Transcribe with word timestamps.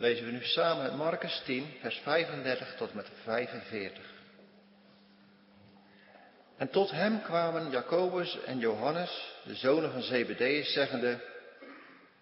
lezen 0.00 0.24
we 0.24 0.30
nu 0.30 0.44
samen 0.44 0.84
uit 0.84 0.96
Marcus 0.96 1.42
10, 1.44 1.66
vers 1.80 1.98
35 1.98 2.74
tot 2.76 2.94
met 2.94 3.06
45. 3.22 4.04
En 6.56 6.70
tot 6.70 6.90
hem 6.90 7.22
kwamen 7.22 7.70
Jacobus 7.70 8.38
en 8.44 8.58
Johannes, 8.58 9.34
de 9.44 9.54
zonen 9.54 9.92
van 9.92 10.02
Zebedeus, 10.02 10.72
zeggende, 10.72 11.18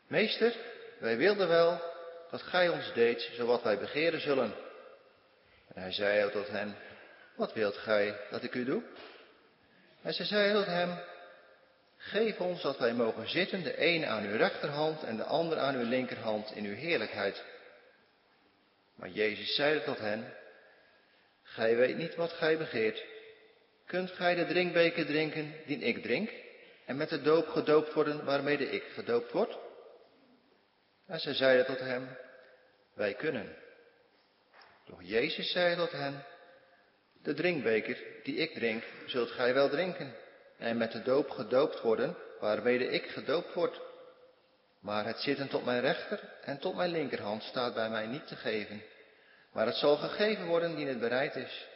Meester, 0.07 0.55
wij 0.99 1.17
wilden 1.17 1.49
wel 1.49 1.81
dat 2.31 2.43
gij 2.43 2.69
ons 2.69 2.93
deed, 2.95 3.31
zo 3.35 3.47
wat 3.47 3.63
wij 3.63 3.79
begeren 3.79 4.21
zullen. 4.21 4.55
En 5.75 5.83
hij 5.83 5.93
zei 5.93 6.31
tot 6.31 6.49
hen, 6.49 6.77
wat 7.37 7.53
wilt 7.53 7.77
gij 7.77 8.21
dat 8.31 8.43
ik 8.43 8.55
u 8.55 8.65
doe? 8.65 8.83
En 10.03 10.13
ze 10.15 10.25
zeiden 10.25 10.57
tot 10.57 10.67
hem, 10.67 10.99
geef 11.97 12.41
ons 12.41 12.63
dat 12.63 12.79
wij 12.79 12.93
mogen 12.93 13.29
zitten, 13.29 13.63
de 13.63 13.87
een 13.87 14.07
aan 14.07 14.25
uw 14.25 14.37
rechterhand 14.37 15.03
en 15.03 15.17
de 15.17 15.25
ander 15.25 15.59
aan 15.59 15.75
uw 15.75 15.89
linkerhand 15.89 16.53
in 16.55 16.65
uw 16.65 16.75
heerlijkheid. 16.75 17.45
Maar 18.99 19.09
Jezus 19.09 19.55
zeide 19.55 19.83
tot 19.83 19.99
hen, 19.99 20.35
gij 21.43 21.77
weet 21.77 21.97
niet 21.97 22.15
wat 22.15 22.33
gij 22.33 22.59
begeert. 22.59 23.05
Kunt 23.87 24.11
gij 24.11 24.35
de 24.35 24.47
drinkbeker 24.47 25.07
drinken 25.07 25.55
die 25.67 25.79
ik 25.79 26.03
drink 26.03 26.31
en 26.85 26.97
met 26.97 27.09
de 27.09 27.23
doop 27.23 27.49
gedoopt 27.49 27.93
worden 27.93 28.25
waarmede 28.25 28.71
ik 28.71 28.83
gedoopt 28.83 29.33
word? 29.33 29.59
En 31.07 31.21
zij 31.21 31.35
zeiden 31.35 31.67
tot 31.67 31.81
hem, 31.81 32.17
wij 32.95 33.15
kunnen. 33.15 33.57
Doch 34.87 35.03
Jezus 35.03 35.51
zei 35.53 35.77
tot 35.77 35.93
hen, 35.93 36.25
de 37.23 37.35
drinkbeker 37.35 37.99
die 38.23 38.37
ik 38.37 38.55
drink, 38.55 38.83
zult 39.07 39.31
gij 39.31 39.55
wel 39.55 39.69
drinken 39.69 40.15
en 40.59 40.77
met 40.77 40.93
de 40.93 41.03
doop 41.03 41.31
gedoopt 41.31 41.81
worden 41.81 42.17
waarmede 42.41 42.85
ik 42.85 43.07
gedoopt 43.07 43.55
word. 43.55 43.81
Maar 44.81 45.07
het 45.07 45.19
zitten 45.19 45.49
tot 45.49 45.65
mijn 45.65 45.81
rechter 45.81 46.21
en 46.43 46.59
tot 46.59 46.75
mijn 46.77 46.91
linkerhand 46.91 47.43
staat 47.43 47.75
bij 47.75 47.91
mij 47.91 48.07
niet 48.07 48.27
te 48.27 48.37
geven, 48.37 48.83
maar 49.53 49.67
het 49.67 49.77
zal 49.77 49.97
gegeven 49.97 50.47
worden 50.47 50.77
die 50.77 50.87
het 50.87 51.01
bereid 51.01 51.37
is. 51.37 51.67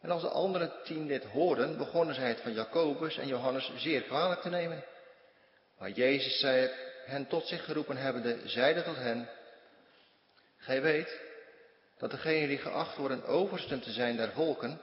En 0.00 0.10
als 0.10 0.22
de 0.22 0.28
andere 0.28 0.72
tien 0.84 1.06
dit 1.06 1.24
hoorden, 1.24 1.78
begonnen 1.78 2.14
zij 2.14 2.28
het 2.28 2.40
van 2.40 2.52
Jacobus 2.52 3.18
en 3.18 3.26
Johannes 3.26 3.72
zeer 3.76 4.02
kwalijk 4.02 4.40
te 4.40 4.48
nemen. 4.48 4.84
Maar 5.78 5.90
Jezus 5.90 6.38
zei 6.40 6.70
hen 7.04 7.26
tot 7.26 7.46
zich 7.46 7.64
geroepen 7.64 7.96
hebbende, 7.96 8.38
zeide 8.48 8.82
tot 8.82 8.96
hen, 8.96 9.28
Gij 10.56 10.82
weet 10.82 11.20
dat 11.98 12.10
degenen 12.10 12.48
die 12.48 12.58
geacht 12.58 12.96
worden 12.96 13.24
oversten 13.24 13.80
te 13.80 13.92
zijn 13.92 14.16
der 14.16 14.32
volken, 14.32 14.80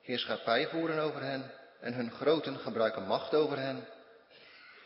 heerschappij 0.00 0.68
voeren 0.68 0.98
over 0.98 1.22
hen 1.22 1.50
en 1.80 1.94
hun 1.94 2.10
groten 2.10 2.58
gebruiken 2.58 3.02
macht 3.06 3.34
over 3.34 3.58
hen. 3.58 3.86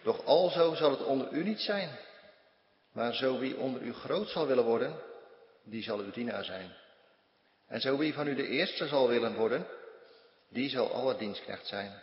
Doch 0.06 0.24
alzo 0.24 0.74
zal 0.74 0.90
het 0.90 1.04
onder 1.04 1.32
u 1.32 1.44
niet 1.44 1.60
zijn, 1.60 1.98
maar 2.92 3.14
zo 3.14 3.38
wie 3.38 3.56
onder 3.56 3.82
u 3.82 3.92
groot 3.92 4.28
zal 4.28 4.46
willen 4.46 4.64
worden, 4.64 5.00
die 5.64 5.82
zal 5.82 5.98
uw 5.98 6.10
dienaar 6.10 6.44
zijn. 6.44 6.72
En 7.68 7.80
zo 7.80 7.96
wie 7.98 8.14
van 8.14 8.26
u 8.26 8.34
de 8.34 8.46
eerste 8.48 8.86
zal 8.86 9.08
willen 9.08 9.34
worden, 9.34 9.66
die 10.50 10.68
zal 10.68 10.92
alle 10.92 11.16
dienstknecht 11.16 11.66
zijn. 11.66 12.00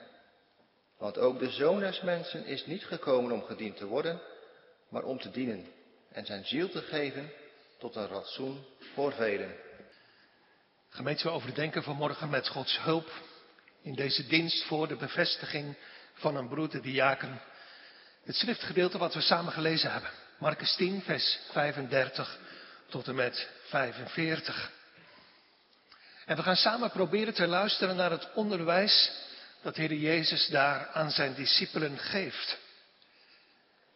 Want 0.98 1.18
ook 1.18 1.40
de 1.40 1.50
zoon 1.50 1.80
des 1.80 2.02
mensen 2.02 2.46
is 2.46 2.66
niet 2.66 2.86
gekomen 2.86 3.32
om 3.32 3.44
gediend 3.44 3.78
te 3.78 3.86
worden, 3.86 4.22
maar 4.90 5.04
om 5.04 5.20
te 5.20 5.32
dienen 5.32 5.68
en 6.12 6.26
zijn 6.26 6.46
ziel 6.46 6.70
te 6.70 6.82
geven 6.82 7.32
tot 7.78 7.96
een 7.96 8.08
ratsoen 8.08 8.66
voor 8.94 9.14
velen. 9.14 9.56
Gemeente, 10.90 11.24
we 11.24 11.30
overdenken 11.30 11.84
vanmorgen 11.84 12.30
met 12.30 12.48
Gods 12.48 12.80
hulp 12.80 13.12
in 13.82 13.96
deze 13.96 14.28
dienst 14.28 14.64
voor 14.64 14.88
de 14.88 14.96
bevestiging 14.96 15.78
van 16.14 16.36
een 16.36 16.48
broeder 16.48 16.82
diaken. 16.82 17.42
Het 18.24 18.36
schriftgedeelte 18.36 18.98
wat 18.98 19.14
we 19.14 19.22
samen 19.22 19.54
gelezen 19.54 19.92
hebben. 19.92 20.10
Marcus 20.38 20.76
10, 20.76 21.02
vers 21.02 21.40
35 21.52 22.38
tot 22.90 23.08
en 23.08 23.16
met 23.16 23.50
45. 23.64 24.72
En 26.26 26.36
we 26.36 26.44
gaan 26.44 26.56
samen 26.56 26.92
proberen 26.92 27.34
te 27.34 27.48
luisteren 27.48 27.96
naar 27.96 28.12
het 28.12 28.34
onderwijs 28.34 29.12
dat 29.62 29.76
Heer 29.76 29.94
Jezus 29.94 30.48
daar 30.48 30.88
aan 30.88 31.12
zijn 31.12 31.34
discipelen 31.34 31.98
geeft. 31.98 32.58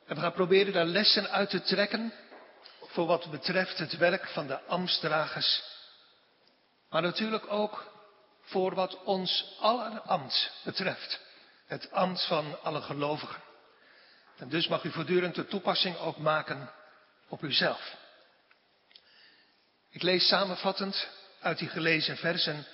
En 0.08 0.16
we 0.16 0.22
gaan 0.22 0.34
proberen 0.34 0.74
daar 0.74 0.86
lessen 0.86 1.30
uit 1.30 1.50
te 1.50 1.62
trekken 1.62 2.14
voor 2.82 3.06
wat 3.06 3.32
betreft 3.32 3.78
het 3.78 3.98
werk 3.98 4.28
van 4.28 4.48
de 4.48 4.62
ambtsdragers. 4.62 5.64
Maar 6.90 7.02
natuurlijk 7.02 7.52
ook 7.52 7.94
voor 8.42 8.76
wat 8.76 9.04
ons 9.04 9.56
aller 9.60 10.02
ambt 10.02 10.52
betreft. 10.64 11.20
Het 11.66 11.92
ambt 11.92 12.26
van 12.26 12.62
alle 12.64 12.82
gelovigen. 12.82 13.47
En 14.38 14.50
dus 14.50 14.68
mag 14.68 14.84
u 14.84 14.92
voortdurend 14.92 15.36
de 15.36 15.48
toepassing 15.48 15.98
ook 15.98 16.18
maken 16.18 16.72
op 17.28 17.44
uzelf. 17.44 17.96
Ik 19.90 20.02
lees 20.02 20.28
samenvattend 20.28 21.10
uit 21.42 21.58
die 21.58 21.70
gelezen 21.70 22.18
versen 22.18 22.66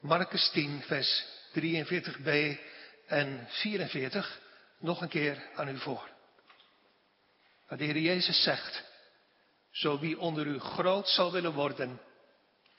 Marcus 0.00 0.50
10, 0.50 0.82
vers 0.82 1.24
43b 1.60 2.58
en 3.06 3.46
44 3.48 4.40
nog 4.78 5.00
een 5.00 5.08
keer 5.08 5.42
aan 5.54 5.68
u 5.68 5.78
voor. 5.78 6.10
Waar 7.68 7.78
de 7.78 7.84
Heer 7.84 7.98
Jezus 7.98 8.42
zegt, 8.42 8.84
zo 9.70 9.98
wie 9.98 10.18
onder 10.18 10.46
u 10.46 10.58
groot 10.58 11.08
zal 11.08 11.32
willen 11.32 11.52
worden, 11.52 12.00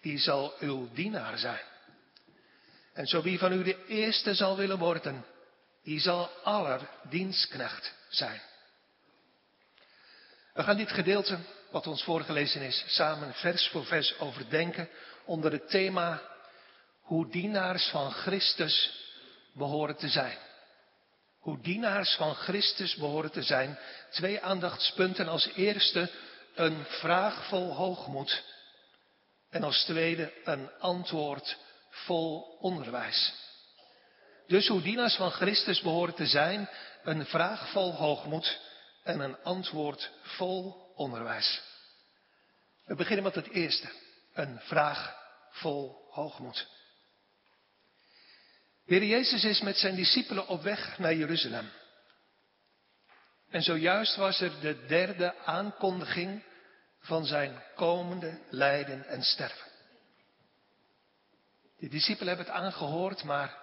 die 0.01 0.17
zal 0.17 0.55
uw 0.59 0.89
dienaar 0.93 1.37
zijn. 1.37 1.65
En 2.93 3.05
zo 3.07 3.21
wie 3.21 3.39
van 3.39 3.53
u 3.53 3.63
de 3.63 3.85
eerste 3.85 4.33
zal 4.33 4.57
willen 4.57 4.77
worden, 4.77 5.25
die 5.83 5.99
zal 5.99 6.29
aller 6.43 6.89
dienstknecht 7.09 8.01
zijn. 8.15 8.41
We 10.53 10.63
gaan 10.63 10.77
dit 10.77 10.91
gedeelte, 10.91 11.37
wat 11.71 11.87
ons 11.87 12.03
voorgelezen 12.03 12.61
is, 12.61 12.83
samen 12.87 13.33
vers 13.33 13.67
voor 13.67 13.85
vers 13.85 14.19
overdenken 14.19 14.89
onder 15.25 15.51
het 15.51 15.69
thema 15.69 16.21
hoe 17.01 17.29
dienaars 17.29 17.89
van 17.89 18.11
Christus 18.11 19.01
behoren 19.53 19.95
te 19.95 20.09
zijn. 20.09 20.37
Hoe 21.39 21.61
dienaars 21.61 22.15
van 22.15 22.35
Christus 22.35 22.95
behoren 22.95 23.31
te 23.31 23.43
zijn. 23.43 23.79
Twee 24.11 24.41
aandachtspunten. 24.41 25.27
Als 25.27 25.49
eerste 25.55 26.11
een 26.55 26.85
vraag 26.85 27.47
vol 27.47 27.73
hoogmoed. 27.75 28.43
En 29.49 29.63
als 29.63 29.83
tweede 29.83 30.33
een 30.43 30.71
antwoord 30.79 31.57
vol 31.89 32.57
onderwijs. 32.59 33.42
Dus 34.47 34.67
hoe 34.67 34.81
dienaars 34.81 35.15
van 35.15 35.31
Christus 35.31 35.81
behoren 35.81 36.13
te 36.13 36.25
zijn, 36.25 36.69
een 37.03 37.25
vraag 37.25 37.71
vol 37.71 37.93
hoogmoed 37.93 38.59
en 39.03 39.19
een 39.19 39.43
antwoord 39.43 40.11
vol 40.21 40.91
onderwijs. 40.95 41.61
We 42.85 42.95
beginnen 42.95 43.23
met 43.23 43.35
het 43.35 43.49
eerste, 43.49 43.91
een 44.33 44.59
vraag 44.59 45.15
vol 45.49 46.07
hoogmoed. 46.09 46.67
Heer 48.85 49.03
Jezus 49.03 49.43
is 49.43 49.61
met 49.61 49.77
zijn 49.77 49.95
discipelen 49.95 50.47
op 50.47 50.61
weg 50.61 50.97
naar 50.97 51.13
Jeruzalem. 51.13 51.71
En 53.49 53.61
zojuist 53.61 54.15
was 54.15 54.41
er 54.41 54.59
de 54.59 54.85
derde 54.85 55.35
aankondiging 55.37 56.43
van 56.99 57.25
zijn 57.25 57.63
komende 57.75 58.39
lijden 58.49 59.05
en 59.05 59.23
sterven. 59.23 59.71
De 61.77 61.89
discipelen 61.89 62.35
hebben 62.35 62.53
het 62.53 62.63
aangehoord, 62.63 63.23
maar 63.23 63.62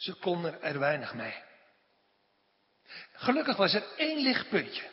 ze 0.00 0.14
konden 0.14 0.62
er 0.62 0.78
weinig 0.78 1.14
mee. 1.14 1.34
Gelukkig 3.12 3.56
was 3.56 3.74
er 3.74 3.84
één 3.96 4.18
lichtpuntje, 4.18 4.90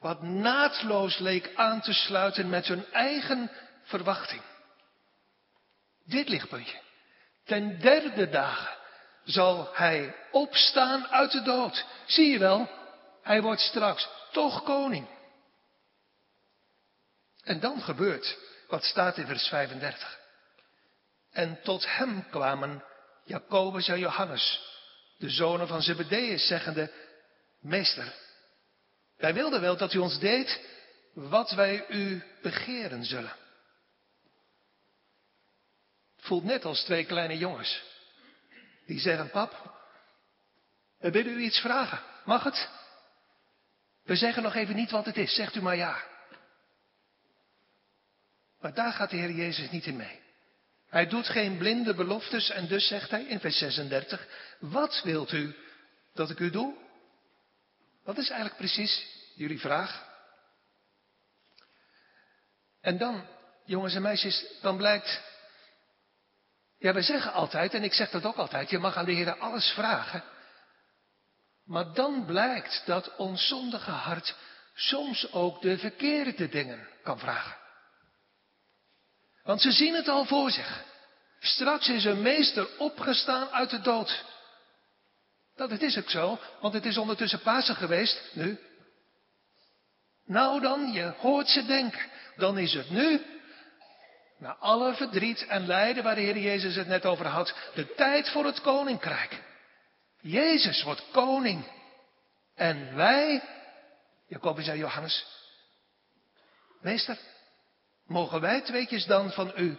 wat 0.00 0.22
naadloos 0.22 1.18
leek 1.18 1.50
aan 1.54 1.80
te 1.80 1.92
sluiten 1.92 2.48
met 2.48 2.66
hun 2.66 2.92
eigen 2.92 3.50
verwachting. 3.82 4.42
Dit 6.04 6.28
lichtpuntje. 6.28 6.80
Ten 7.44 7.80
derde 7.80 8.28
dagen 8.28 8.76
zal 9.24 9.70
hij 9.74 10.16
opstaan 10.30 11.06
uit 11.06 11.32
de 11.32 11.42
dood. 11.42 11.84
Zie 12.06 12.30
je 12.30 12.38
wel, 12.38 12.70
hij 13.22 13.42
wordt 13.42 13.60
straks 13.60 14.08
toch 14.32 14.62
koning. 14.62 15.08
En 17.44 17.60
dan 17.60 17.80
gebeurt 17.80 18.38
wat 18.68 18.84
staat 18.84 19.16
in 19.16 19.26
vers 19.26 19.48
35. 19.48 20.18
En 21.30 21.60
tot 21.62 21.96
hem 21.96 22.28
kwamen 22.30 22.84
Jacobus 23.28 23.88
en 23.88 23.98
Johannes, 23.98 24.60
de 25.18 25.30
zonen 25.30 25.68
van 25.68 25.82
Zebedeus, 25.82 26.46
zeggende, 26.46 26.92
Meester, 27.60 28.14
wij 29.16 29.34
wilden 29.34 29.60
wel 29.60 29.76
dat 29.76 29.92
u 29.92 29.98
ons 29.98 30.18
deed 30.18 30.60
wat 31.14 31.50
wij 31.50 31.88
u 31.88 32.22
begeren 32.42 33.04
zullen. 33.04 33.36
Voelt 36.16 36.44
net 36.44 36.64
als 36.64 36.84
twee 36.84 37.04
kleine 37.04 37.38
jongens. 37.38 37.82
Die 38.86 39.00
zeggen, 39.00 39.30
pap, 39.30 39.80
we 40.98 41.10
willen 41.10 41.32
u 41.32 41.40
iets 41.42 41.60
vragen. 41.60 42.02
Mag 42.24 42.44
het? 42.44 42.68
We 44.04 44.16
zeggen 44.16 44.42
nog 44.42 44.54
even 44.54 44.74
niet 44.74 44.90
wat 44.90 45.04
het 45.04 45.16
is. 45.16 45.34
Zegt 45.34 45.54
u 45.54 45.62
maar 45.62 45.76
ja. 45.76 46.04
Maar 48.60 48.74
daar 48.74 48.92
gaat 48.92 49.10
de 49.10 49.16
Heer 49.16 49.30
Jezus 49.30 49.70
niet 49.70 49.86
in 49.86 49.96
mee. 49.96 50.27
Hij 50.88 51.06
doet 51.06 51.28
geen 51.28 51.58
blinde 51.58 51.94
beloftes 51.94 52.50
en 52.50 52.66
dus 52.66 52.86
zegt 52.86 53.10
hij 53.10 53.24
in 53.24 53.40
vers 53.40 53.58
36, 53.58 54.26
wat 54.58 55.00
wilt 55.04 55.32
u 55.32 55.56
dat 56.14 56.30
ik 56.30 56.38
u 56.38 56.50
doe? 56.50 56.74
Wat 58.04 58.18
is 58.18 58.28
eigenlijk 58.28 58.58
precies 58.58 59.06
jullie 59.34 59.60
vraag? 59.60 60.06
En 62.80 62.98
dan, 62.98 63.26
jongens 63.64 63.94
en 63.94 64.02
meisjes, 64.02 64.44
dan 64.60 64.76
blijkt. 64.76 65.20
Ja, 66.78 66.92
wij 66.92 67.02
zeggen 67.02 67.32
altijd, 67.32 67.74
en 67.74 67.82
ik 67.82 67.92
zeg 67.92 68.10
dat 68.10 68.24
ook 68.24 68.36
altijd, 68.36 68.70
je 68.70 68.78
mag 68.78 68.96
aan 68.96 69.04
de 69.04 69.12
Heer 69.12 69.38
alles 69.38 69.70
vragen. 69.70 70.22
Maar 71.64 71.92
dan 71.92 72.24
blijkt 72.24 72.82
dat 72.86 73.16
ons 73.16 73.48
zondige 73.48 73.90
hart 73.90 74.36
soms 74.74 75.32
ook 75.32 75.62
de 75.62 75.78
verkeerde 75.78 76.48
dingen 76.48 76.88
kan 77.02 77.18
vragen. 77.18 77.56
Want 79.48 79.60
ze 79.60 79.72
zien 79.72 79.94
het 79.94 80.08
al 80.08 80.24
voor 80.24 80.50
zich. 80.50 80.84
Straks 81.40 81.88
is 81.88 82.04
een 82.04 82.22
meester 82.22 82.68
opgestaan 82.78 83.48
uit 83.48 83.70
de 83.70 83.80
dood. 83.80 84.24
Dat 85.56 85.70
het 85.70 85.82
is 85.82 85.98
ook 85.98 86.10
zo, 86.10 86.38
want 86.60 86.74
het 86.74 86.84
is 86.84 86.98
ondertussen 86.98 87.40
Pasen 87.40 87.74
geweest, 87.74 88.30
nu. 88.32 88.58
Nou 90.26 90.60
dan, 90.60 90.92
je 90.92 91.14
hoort 91.18 91.48
ze 91.48 91.66
denken. 91.66 92.00
Dan 92.36 92.58
is 92.58 92.74
het 92.74 92.90
nu, 92.90 93.22
na 94.38 94.56
alle 94.56 94.94
verdriet 94.94 95.46
en 95.46 95.66
lijden 95.66 96.02
waar 96.02 96.14
de 96.14 96.20
Heer 96.20 96.38
Jezus 96.38 96.74
het 96.74 96.86
net 96.86 97.06
over 97.06 97.26
had, 97.26 97.54
de 97.74 97.94
tijd 97.94 98.28
voor 98.28 98.44
het 98.44 98.60
koninkrijk. 98.60 99.42
Jezus 100.20 100.82
wordt 100.82 101.04
koning. 101.12 101.66
En 102.54 102.94
wij, 102.94 103.42
Jacobus 104.26 104.68
en 104.68 104.78
Johannes, 104.78 105.26
meester, 106.80 107.18
mogen 108.08 108.40
wij 108.40 108.60
tweetjes 108.60 109.06
dan 109.06 109.32
van 109.32 109.52
u, 109.56 109.76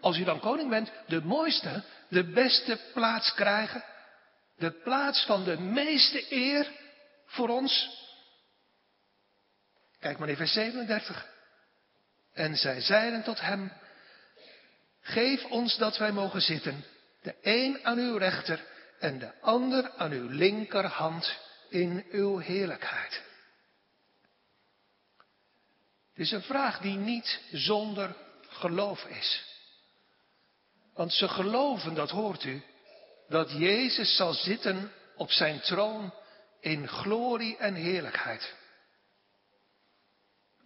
als 0.00 0.18
u 0.18 0.24
dan 0.24 0.40
koning 0.40 0.70
bent, 0.70 0.92
de 1.06 1.20
mooiste, 1.22 1.82
de 2.08 2.24
beste 2.24 2.80
plaats 2.92 3.34
krijgen? 3.34 3.84
De 4.56 4.70
plaats 4.70 5.24
van 5.24 5.44
de 5.44 5.60
meeste 5.60 6.32
eer 6.32 6.70
voor 7.26 7.48
ons? 7.48 8.02
Kijk 10.00 10.18
maar 10.18 10.28
in 10.28 10.36
vers 10.36 10.52
37. 10.52 11.26
En 12.32 12.56
zij 12.56 12.80
zeiden 12.80 13.22
tot 13.22 13.40
hem, 13.40 13.72
geef 15.00 15.44
ons 15.44 15.76
dat 15.76 15.96
wij 15.96 16.12
mogen 16.12 16.40
zitten, 16.40 16.84
de 17.22 17.34
een 17.42 17.78
aan 17.82 17.98
uw 17.98 18.16
rechter 18.16 18.64
en 18.98 19.18
de 19.18 19.40
ander 19.40 19.90
aan 19.90 20.12
uw 20.12 20.28
linkerhand 20.28 21.38
in 21.68 22.06
uw 22.10 22.38
heerlijkheid. 22.38 23.22
Het 26.14 26.26
is 26.26 26.30
een 26.30 26.42
vraag 26.42 26.78
die 26.80 26.96
niet 26.96 27.40
zonder 27.52 28.16
geloof 28.48 29.04
is. 29.04 29.44
Want 30.92 31.12
ze 31.12 31.28
geloven, 31.28 31.94
dat 31.94 32.10
hoort 32.10 32.44
u, 32.44 32.62
dat 33.28 33.50
Jezus 33.50 34.16
zal 34.16 34.32
zitten 34.32 34.92
op 35.16 35.30
zijn 35.30 35.60
troon 35.60 36.14
in 36.60 36.88
glorie 36.88 37.56
en 37.56 37.74
heerlijkheid. 37.74 38.54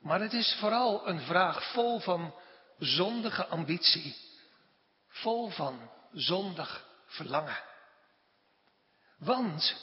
Maar 0.01 0.21
het 0.21 0.33
is 0.33 0.57
vooral 0.61 1.09
een 1.09 1.21
vraag 1.21 1.73
vol 1.73 2.01
van 2.01 2.35
zondige 2.79 3.47
ambitie, 3.47 4.17
vol 5.09 5.49
van 5.49 5.91
zondig 6.13 6.87
verlangen. 7.07 7.63
Want 9.19 9.77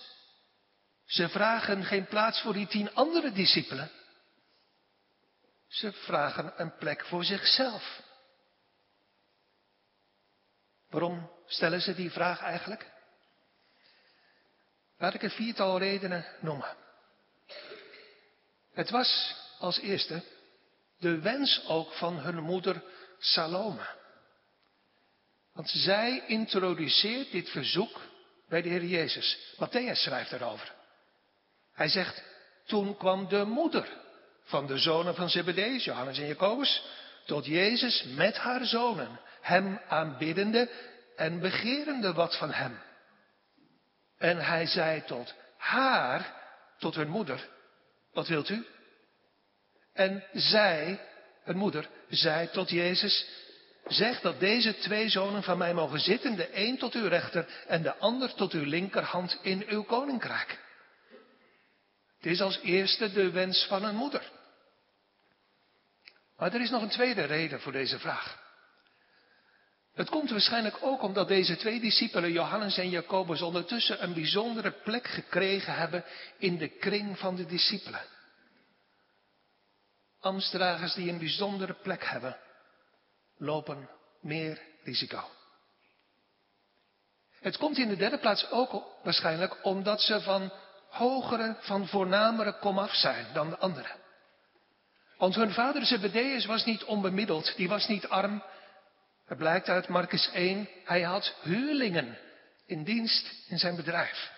ze 1.05 1.29
vragen 1.29 1.83
geen 1.83 2.07
plaats 2.07 2.41
voor 2.41 2.53
die 2.53 2.67
tien 2.67 2.93
andere 2.93 3.31
discipelen. 3.31 3.91
Ze 5.75 5.91
vragen 5.91 6.53
een 6.57 6.75
plek 6.75 7.05
voor 7.05 7.23
zichzelf. 7.23 8.01
Waarom 10.89 11.31
stellen 11.45 11.81
ze 11.81 11.95
die 11.95 12.11
vraag 12.11 12.41
eigenlijk? 12.41 12.91
Laat 14.97 15.13
ik 15.13 15.21
een 15.21 15.29
viertal 15.29 15.77
redenen 15.77 16.25
noemen. 16.39 16.75
Het 18.71 18.89
was 18.89 19.35
als 19.59 19.79
eerste 19.79 20.23
de 20.97 21.19
wens 21.19 21.65
ook 21.67 21.93
van 21.93 22.19
hun 22.19 22.43
moeder 22.43 22.83
Salome. 23.19 23.87
Want 25.53 25.69
zij 25.69 26.23
introduceert 26.27 27.31
dit 27.31 27.49
verzoek 27.49 28.01
bij 28.47 28.61
de 28.61 28.69
Heer 28.69 28.85
Jezus. 28.85 29.55
Matthäus 29.55 30.01
schrijft 30.01 30.31
erover. 30.31 30.75
Hij 31.73 31.87
zegt, 31.87 32.23
toen 32.65 32.97
kwam 32.97 33.27
de 33.27 33.43
moeder 33.43 34.03
van 34.45 34.67
de 34.67 34.77
zonen 34.77 35.15
van 35.15 35.29
Zebedeus, 35.29 35.83
Johannes 35.83 36.17
en 36.17 36.27
Jacobus, 36.27 36.83
tot 37.25 37.45
Jezus 37.45 38.03
met 38.03 38.37
haar 38.37 38.65
zonen, 38.65 39.19
hem 39.41 39.79
aanbiddende 39.87 40.69
en 41.15 41.39
begerende 41.39 42.13
wat 42.13 42.37
van 42.37 42.51
hem. 42.51 42.79
En 44.17 44.37
hij 44.37 44.65
zei 44.65 45.03
tot 45.05 45.33
haar, 45.57 46.33
tot 46.77 46.95
hun 46.95 47.09
moeder, 47.09 47.47
wat 48.13 48.27
wilt 48.27 48.49
u? 48.49 48.65
En 49.93 50.23
zij, 50.33 50.99
hun 51.43 51.57
moeder, 51.57 51.89
zei 52.09 52.49
tot 52.49 52.69
Jezus, 52.69 53.27
zeg 53.87 54.21
dat 54.21 54.39
deze 54.39 54.77
twee 54.77 55.09
zonen 55.09 55.43
van 55.43 55.57
mij 55.57 55.73
mogen 55.73 55.99
zitten, 55.99 56.35
de 56.35 56.49
een 56.53 56.77
tot 56.77 56.93
uw 56.93 57.07
rechter 57.07 57.47
en 57.67 57.81
de 57.81 57.95
ander 57.95 58.33
tot 58.33 58.51
uw 58.53 58.63
linkerhand 58.63 59.39
in 59.41 59.65
uw 59.67 59.83
koninkrijk. 59.83 60.63
Het 62.25 62.33
is 62.33 62.41
als 62.41 62.59
eerste 62.61 63.11
de 63.11 63.31
wens 63.31 63.65
van 63.65 63.83
een 63.83 63.95
moeder. 63.95 64.31
Maar 66.37 66.53
er 66.53 66.61
is 66.61 66.69
nog 66.69 66.81
een 66.81 66.89
tweede 66.89 67.23
reden 67.23 67.61
voor 67.61 67.71
deze 67.71 67.99
vraag. 67.99 68.43
Het 69.93 70.09
komt 70.09 70.29
waarschijnlijk 70.29 70.77
ook 70.81 71.01
omdat 71.01 71.27
deze 71.27 71.55
twee 71.55 71.79
discipelen, 71.79 72.31
Johannes 72.31 72.77
en 72.77 72.89
Jacobus, 72.89 73.41
ondertussen 73.41 74.03
een 74.03 74.13
bijzondere 74.13 74.71
plek 74.71 75.07
gekregen 75.07 75.75
hebben 75.75 76.05
in 76.37 76.57
de 76.57 76.67
kring 76.67 77.19
van 77.19 77.35
de 77.35 77.45
discipelen. 77.45 78.05
Amstdragers 80.19 80.93
die 80.93 81.09
een 81.09 81.19
bijzondere 81.19 81.73
plek 81.73 82.05
hebben, 82.05 82.37
lopen 83.37 83.89
meer 84.21 84.61
risico. 84.83 85.29
Het 87.39 87.57
komt 87.57 87.77
in 87.77 87.89
de 87.89 87.95
derde 87.95 88.19
plaats 88.19 88.49
ook 88.49 88.83
waarschijnlijk 89.03 89.65
omdat 89.65 90.01
ze 90.01 90.21
van 90.21 90.51
hogere, 90.95 91.55
van 91.59 91.87
voornamere 91.87 92.59
komaf 92.59 92.93
zijn 92.93 93.25
dan 93.33 93.49
de 93.49 93.57
anderen. 93.57 93.95
Want 95.17 95.35
hun 95.35 95.51
vader 95.51 95.85
Zebedeus 95.85 96.45
was 96.45 96.65
niet 96.65 96.83
onbemiddeld, 96.83 97.55
die 97.55 97.67
was 97.67 97.87
niet 97.87 98.07
arm. 98.07 98.43
Het 99.25 99.37
blijkt 99.37 99.69
uit 99.69 99.87
Marcus 99.87 100.29
1, 100.31 100.69
hij 100.83 101.01
had 101.01 101.35
huurlingen 101.41 102.17
in 102.65 102.83
dienst 102.83 103.33
in 103.47 103.57
zijn 103.57 103.75
bedrijf. 103.75 104.31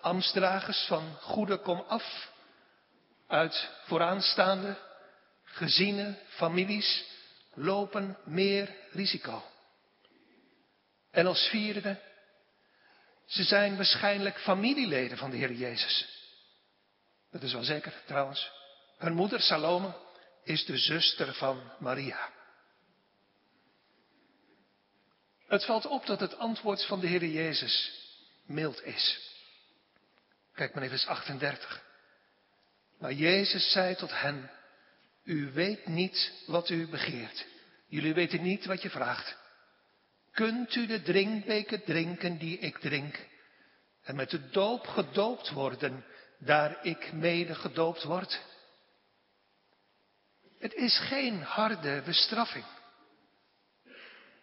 Amstdragers 0.00 0.84
van 0.86 1.16
goede 1.20 1.58
komaf, 1.58 2.30
uit 3.26 3.70
vooraanstaande 3.84 4.76
gezinnen, 5.44 6.18
families, 6.28 7.04
lopen 7.54 8.18
meer 8.24 8.76
risico. 8.92 9.42
En 11.10 11.26
als 11.26 11.48
vierde, 11.48 12.00
ze 13.30 13.44
zijn 13.44 13.76
waarschijnlijk 13.76 14.38
familieleden 14.38 15.18
van 15.18 15.30
de 15.30 15.36
Heer 15.36 15.52
Jezus. 15.52 16.08
Dat 17.30 17.42
is 17.42 17.52
wel 17.52 17.62
zeker 17.62 18.02
trouwens. 18.06 18.50
Hun 18.98 19.14
moeder 19.14 19.40
Salome 19.40 19.94
is 20.44 20.64
de 20.64 20.78
zuster 20.78 21.34
van 21.34 21.72
Maria. 21.78 22.28
Het 25.46 25.64
valt 25.64 25.86
op 25.86 26.06
dat 26.06 26.20
het 26.20 26.36
antwoord 26.38 26.84
van 26.84 27.00
de 27.00 27.06
Heer 27.06 27.24
Jezus 27.24 27.92
mild 28.46 28.84
is. 28.84 29.18
Kijk 30.54 30.74
maar 30.74 30.82
even 30.82 30.98
vers 30.98 31.10
38. 31.10 31.82
Maar 32.98 33.12
Jezus 33.12 33.72
zei 33.72 33.94
tot 33.94 34.20
hen, 34.20 34.50
u 35.24 35.52
weet 35.52 35.86
niet 35.86 36.32
wat 36.46 36.68
u 36.68 36.88
begeert. 36.88 37.46
Jullie 37.86 38.14
weten 38.14 38.42
niet 38.42 38.64
wat 38.64 38.82
je 38.82 38.90
vraagt. 38.90 39.36
Kunt 40.32 40.74
u 40.74 40.86
de 40.86 41.02
drinkbeker 41.02 41.82
drinken 41.82 42.38
die 42.38 42.58
ik 42.58 42.78
drink 42.78 43.28
en 44.02 44.16
met 44.16 44.30
de 44.30 44.48
doop 44.50 44.86
gedoopt 44.86 45.50
worden 45.50 46.04
daar 46.38 46.84
ik 46.84 47.12
mede 47.12 47.54
gedoopt 47.54 48.02
word? 48.02 48.40
Het 50.58 50.74
is 50.74 50.98
geen 50.98 51.42
harde 51.42 52.02
bestraffing, 52.04 52.64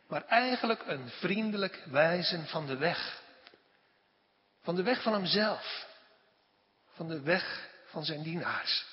maar 0.07 0.25
eigenlijk 0.25 0.81
een 0.85 1.09
vriendelijk 1.09 1.83
wijzen 1.85 2.47
van 2.47 2.65
de 2.65 2.77
weg. 2.77 3.21
Van 4.61 4.75
de 4.75 4.83
weg 4.83 5.01
van 5.01 5.13
hemzelf, 5.13 5.87
van 6.85 7.07
de 7.07 7.21
weg 7.21 7.69
van 7.85 8.05
zijn 8.05 8.23
dienaars. 8.23 8.85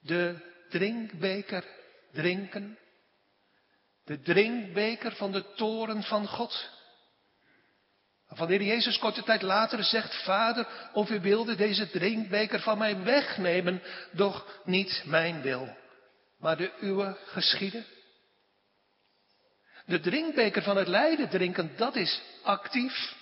De 0.00 0.36
drinkbeker 0.68 1.64
drinken, 2.12 2.78
de 4.08 4.20
drinkbeker 4.20 5.12
van 5.12 5.32
de 5.32 5.44
toren 5.54 6.02
van 6.02 6.26
God. 6.26 6.70
Van 8.28 8.46
de 8.46 8.64
Jezus 8.64 8.98
korte 8.98 9.22
tijd 9.22 9.42
later 9.42 9.84
zegt, 9.84 10.22
Vader, 10.24 10.66
of 10.92 11.10
u 11.10 11.20
wilde 11.20 11.54
deze 11.54 11.90
drinkbeker 11.90 12.60
van 12.60 12.78
mij 12.78 13.02
wegnemen, 13.02 13.82
doch 14.12 14.60
niet 14.64 15.02
mijn 15.04 15.42
wil, 15.42 15.76
maar 16.38 16.56
de 16.56 16.72
uwe 16.80 17.16
geschieden. 17.24 17.86
De 19.86 20.00
drinkbeker 20.00 20.62
van 20.62 20.76
het 20.76 20.88
lijden 20.88 21.28
drinken, 21.28 21.76
dat 21.76 21.96
is 21.96 22.20
actief. 22.42 23.16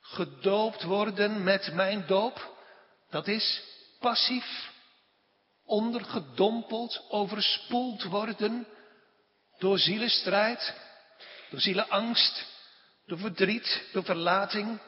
Gedoopt 0.00 0.82
worden 0.82 1.42
met 1.42 1.72
mijn 1.74 2.06
doop, 2.06 2.56
dat 3.10 3.28
is 3.28 3.62
passief. 4.00 4.70
ondergedompeld, 5.64 7.04
overspoeld 7.08 8.02
worden 8.02 8.66
door 9.62 9.78
zielenstrijd, 9.78 10.74
door 11.50 11.60
zielenangst, 11.60 12.46
door 13.06 13.18
verdriet, 13.18 13.88
door 13.92 14.04
verlating. 14.04 14.80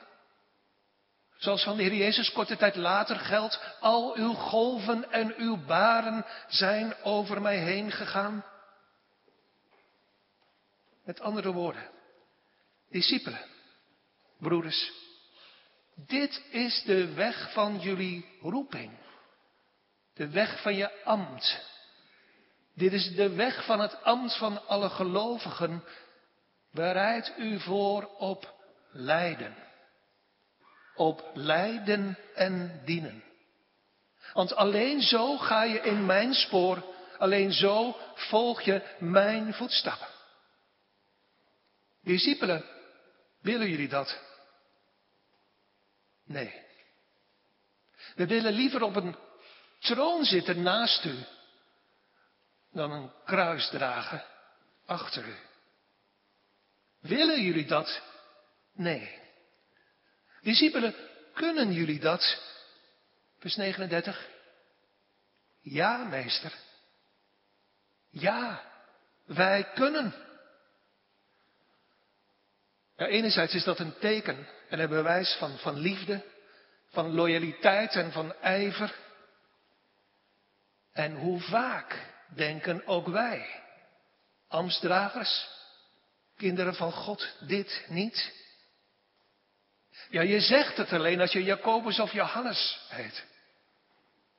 Zoals 1.37 1.63
van 1.63 1.77
de 1.77 1.83
Heer 1.83 1.95
Jezus 1.95 2.33
korte 2.33 2.57
tijd 2.57 2.77
later 2.77 3.17
geldt, 3.17 3.61
al 3.81 4.17
uw 4.17 4.33
golven 4.33 5.11
en 5.11 5.35
uw 5.37 5.65
baren 5.65 6.27
zijn 6.49 6.95
over 7.03 7.43
mij 7.43 7.59
heen 7.59 7.93
gegaan. 7.93 8.45
Met 11.05 11.21
andere 11.21 11.53
woorden, 11.53 11.91
discipelen, 12.91 13.45
broeders, 14.39 14.93
dit 15.95 16.43
is 16.51 16.83
de 16.83 17.13
weg 17.13 17.53
van 17.53 17.79
jullie 17.79 18.39
roeping. 18.41 18.99
De 20.15 20.29
weg 20.29 20.63
van 20.63 20.75
je 20.75 21.05
ambt. 21.05 21.74
Dit 22.75 22.93
is 22.93 23.15
de 23.15 23.35
weg 23.35 23.65
van 23.65 23.81
het 23.81 24.03
ambt 24.03 24.37
van 24.37 24.67
alle 24.67 24.89
gelovigen. 24.89 25.85
Bereid 26.73 27.33
u 27.39 27.61
voor 27.61 28.11
op 28.19 28.55
lijden. 28.93 29.55
Op 30.95 31.31
lijden 31.35 32.19
en 32.35 32.81
dienen. 32.85 33.25
Want 34.33 34.55
alleen 34.55 35.01
zo 35.01 35.37
ga 35.37 35.63
je 35.63 35.81
in 35.81 36.07
mijn 36.07 36.35
spoor. 36.35 36.85
Alleen 37.19 37.53
zo 37.53 37.97
volg 38.15 38.61
je 38.63 38.83
mijn 38.99 39.55
voetstappen. 39.55 40.09
Discipelen, 42.03 42.65
willen 43.41 43.69
jullie 43.69 43.89
dat? 43.89 44.21
Nee. 46.25 46.63
We 48.15 48.27
willen 48.27 48.53
liever 48.53 48.83
op 48.83 48.97
een 48.97 49.17
troon 49.79 50.25
zitten 50.25 50.63
naast 50.63 51.05
u 51.05 51.15
dan 52.75 52.91
een 52.93 53.11
kruis 53.25 53.69
dragen 53.69 54.25
achter 54.87 55.27
u. 55.27 55.35
Willen 57.01 57.43
jullie 57.43 57.67
dat? 57.67 58.03
Nee. 58.73 59.19
Discipelen, 60.41 60.95
kunnen 61.35 61.73
jullie 61.73 62.01
dat? 62.01 62.43
Vers 63.39 63.57
39. 63.57 64.29
Ja, 65.61 66.05
meester. 66.05 66.53
Ja, 68.11 68.63
wij 69.25 69.73
kunnen. 69.75 70.15
Ja, 72.97 73.07
enerzijds 73.07 73.55
is 73.55 73.65
dat 73.65 73.79
een 73.79 73.99
teken 73.99 74.49
en 74.69 74.79
een 74.79 74.89
bewijs 74.89 75.37
van, 75.39 75.59
van 75.59 75.79
liefde, 75.79 76.25
van 76.89 77.15
loyaliteit 77.15 77.95
en 77.95 78.13
van 78.13 78.35
ijver. 78.35 78.95
En 80.93 81.15
hoe 81.15 81.41
vaak 81.41 82.14
denken 82.29 82.87
ook 82.87 83.07
wij, 83.07 83.63
ambtsdragers, 84.49 85.49
kinderen 86.37 86.75
van 86.75 86.93
God, 86.93 87.37
dit 87.41 87.85
niet? 87.89 88.33
Ja, 90.09 90.23
je 90.23 90.41
zegt 90.41 90.77
het 90.77 90.93
alleen 90.93 91.21
als 91.21 91.33
je 91.33 91.43
Jacobus 91.43 92.01
of 92.01 92.13
Johannes 92.13 92.81
heet. 92.89 93.25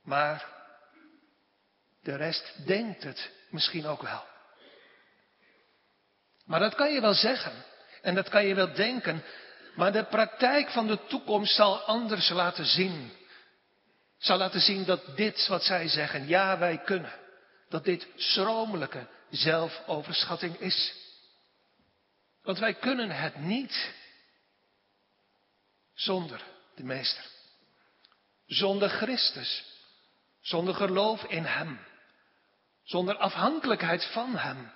Maar 0.04 0.46
de 2.04 2.16
rest 2.16 2.66
denkt 2.66 3.04
het 3.04 3.32
misschien 3.50 3.86
ook 3.86 4.02
wel. 4.02 4.24
Maar 6.46 6.60
dat 6.60 6.76
kan 6.76 6.94
je 6.94 7.02
wel 7.02 7.14
zeggen. 7.14 7.64
En 8.02 8.16
dat 8.16 8.30
kan 8.30 8.46
je 8.46 8.56
wel 8.56 8.74
denken. 8.74 9.24
Maar 9.76 9.92
de 9.92 10.04
praktijk 10.06 10.70
van 10.70 10.88
de 10.88 11.06
toekomst 11.06 11.56
zal 11.56 11.80
anders 11.80 12.30
laten 12.30 12.66
zien. 12.66 13.12
Zal 14.18 14.38
laten 14.38 14.62
zien 14.62 14.86
dat 14.86 15.16
dit 15.16 15.48
wat 15.48 15.64
zij 15.64 15.88
zeggen, 15.88 16.28
ja 16.28 16.58
wij 16.58 16.78
kunnen. 16.78 17.14
Dat 17.70 17.84
dit 17.84 18.08
schromelijke 18.16 19.08
zelfoverschatting 19.30 20.60
is. 20.60 20.94
Want 22.42 22.60
wij 22.60 22.74
kunnen 22.74 23.12
het 23.12 23.36
niet 23.36 23.94
zonder 25.94 26.44
de 26.76 26.84
Meester. 26.84 27.26
Zonder 28.46 28.90
Christus. 28.90 29.74
Zonder 30.42 30.76
geloof 30.76 31.24
in 31.24 31.44
Hem. 31.46 31.80
Zonder 32.84 33.18
afhankelijkheid 33.18 34.06
van 34.06 34.36
Hem. 34.36 34.72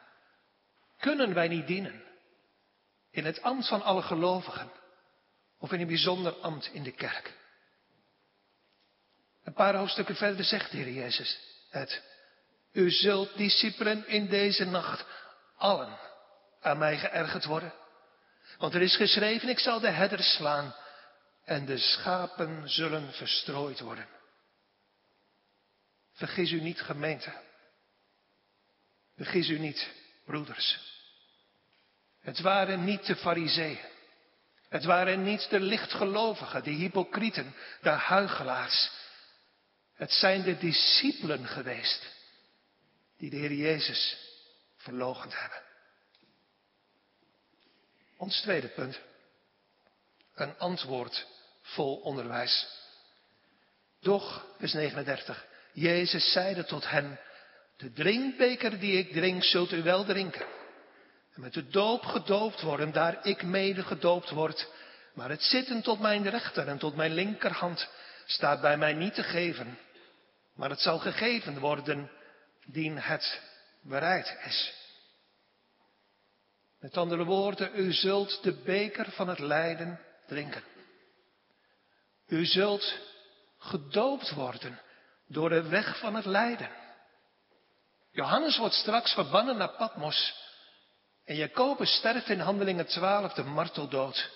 Kunnen 0.99 1.33
wij 1.33 1.47
niet 1.47 1.67
dienen. 1.67 2.03
In 3.11 3.25
het 3.25 3.41
ambt 3.41 3.67
van 3.67 3.81
alle 3.81 4.01
gelovigen. 4.01 4.71
Of 5.59 5.71
in 5.71 5.79
een 5.79 5.87
bijzonder 5.87 6.33
ambt 6.33 6.69
in 6.73 6.83
de 6.83 6.91
kerk. 6.91 7.37
Een 9.43 9.53
paar 9.53 9.75
hoofdstukken 9.75 10.15
verder 10.15 10.45
zegt 10.45 10.71
de 10.71 10.77
Heer 10.77 10.93
Jezus 10.93 11.39
het. 11.69 12.08
U 12.71 12.91
zult 12.91 13.37
discipelen 13.37 14.07
in 14.07 14.27
deze 14.27 14.65
nacht 14.65 15.05
allen 15.57 15.97
aan 16.61 16.77
mij 16.77 16.97
geërgerd 16.97 17.45
worden. 17.45 17.73
Want 18.57 18.73
er 18.73 18.81
is 18.81 18.95
geschreven, 18.95 19.49
ik 19.49 19.59
zal 19.59 19.79
de 19.79 19.89
herders 19.89 20.35
slaan 20.35 20.75
en 21.45 21.65
de 21.65 21.77
schapen 21.77 22.69
zullen 22.69 23.13
verstrooid 23.13 23.79
worden. 23.79 24.07
Vergis 26.13 26.51
u 26.51 26.61
niet, 26.61 26.81
gemeente. 26.81 27.33
Vergis 29.15 29.49
u 29.49 29.59
niet, 29.59 29.89
broeders. 30.25 30.79
Het 32.21 32.39
waren 32.39 32.83
niet 32.83 33.05
de 33.05 33.15
fariseeën. 33.15 33.79
Het 34.69 34.83
waren 34.83 35.23
niet 35.23 35.49
de 35.49 35.59
lichtgelovigen, 35.59 36.63
de 36.63 36.69
hypocrieten, 36.69 37.55
de 37.81 37.89
huigelaars. 37.89 38.91
Het 39.93 40.11
zijn 40.11 40.41
de 40.43 40.57
discipelen 40.57 41.47
geweest 41.47 42.18
die 43.19 43.29
de 43.29 43.35
Heer 43.35 43.53
Jezus 43.53 44.17
verlogend 44.77 45.39
hebben. 45.39 45.61
Ons 48.17 48.41
tweede 48.41 48.67
punt. 48.67 48.99
Een 50.35 50.57
antwoord 50.57 51.27
vol 51.61 51.95
onderwijs. 51.95 52.67
Doch, 54.01 54.45
vers 54.57 54.73
39, 54.73 55.45
Jezus 55.73 56.31
zeide 56.31 56.65
tot 56.65 56.89
hen, 56.89 57.19
de 57.77 57.91
drinkbeker 57.91 58.79
die 58.79 58.97
ik 58.97 59.11
drink, 59.11 59.43
zult 59.43 59.71
u 59.71 59.83
wel 59.83 60.05
drinken. 60.05 60.45
En 61.33 61.41
met 61.41 61.53
de 61.53 61.67
doop 61.67 62.03
gedoopt 62.03 62.61
worden, 62.61 62.91
daar 62.91 63.25
ik 63.25 63.43
mede 63.43 63.83
gedoopt 63.83 64.29
word. 64.29 64.67
Maar 65.13 65.29
het 65.29 65.43
zitten 65.43 65.81
tot 65.81 65.99
mijn 65.99 66.29
rechter 66.29 66.67
en 66.67 66.77
tot 66.77 66.95
mijn 66.95 67.13
linkerhand 67.13 67.89
staat 68.25 68.61
bij 68.61 68.77
mij 68.77 68.93
niet 68.93 69.13
te 69.13 69.23
geven. 69.23 69.77
Maar 70.55 70.69
het 70.69 70.79
zal 70.79 70.99
gegeven 70.99 71.59
worden, 71.59 72.11
dien 72.71 72.97
het 72.97 73.41
bereid 73.81 74.37
is. 74.45 74.73
Met 76.79 76.97
andere 76.97 77.23
woorden, 77.23 77.71
u 77.75 77.93
zult 77.93 78.43
de 78.43 78.53
beker 78.53 79.11
van 79.11 79.27
het 79.27 79.39
lijden 79.39 79.99
drinken. 80.27 80.63
U 82.27 82.45
zult 82.45 82.97
gedoopt 83.57 84.33
worden 84.33 84.79
door 85.27 85.49
de 85.49 85.67
weg 85.67 85.99
van 85.99 86.15
het 86.15 86.25
lijden. 86.25 86.69
Johannes 88.11 88.57
wordt 88.57 88.75
straks 88.75 89.13
verbannen 89.13 89.57
naar 89.57 89.75
Patmos. 89.75 90.47
En 91.25 91.35
Jacobus 91.35 91.95
sterft 91.95 92.29
in 92.29 92.39
handelingen 92.39 92.85
12 92.85 93.33
de 93.33 93.43
marteldood. 93.43 94.29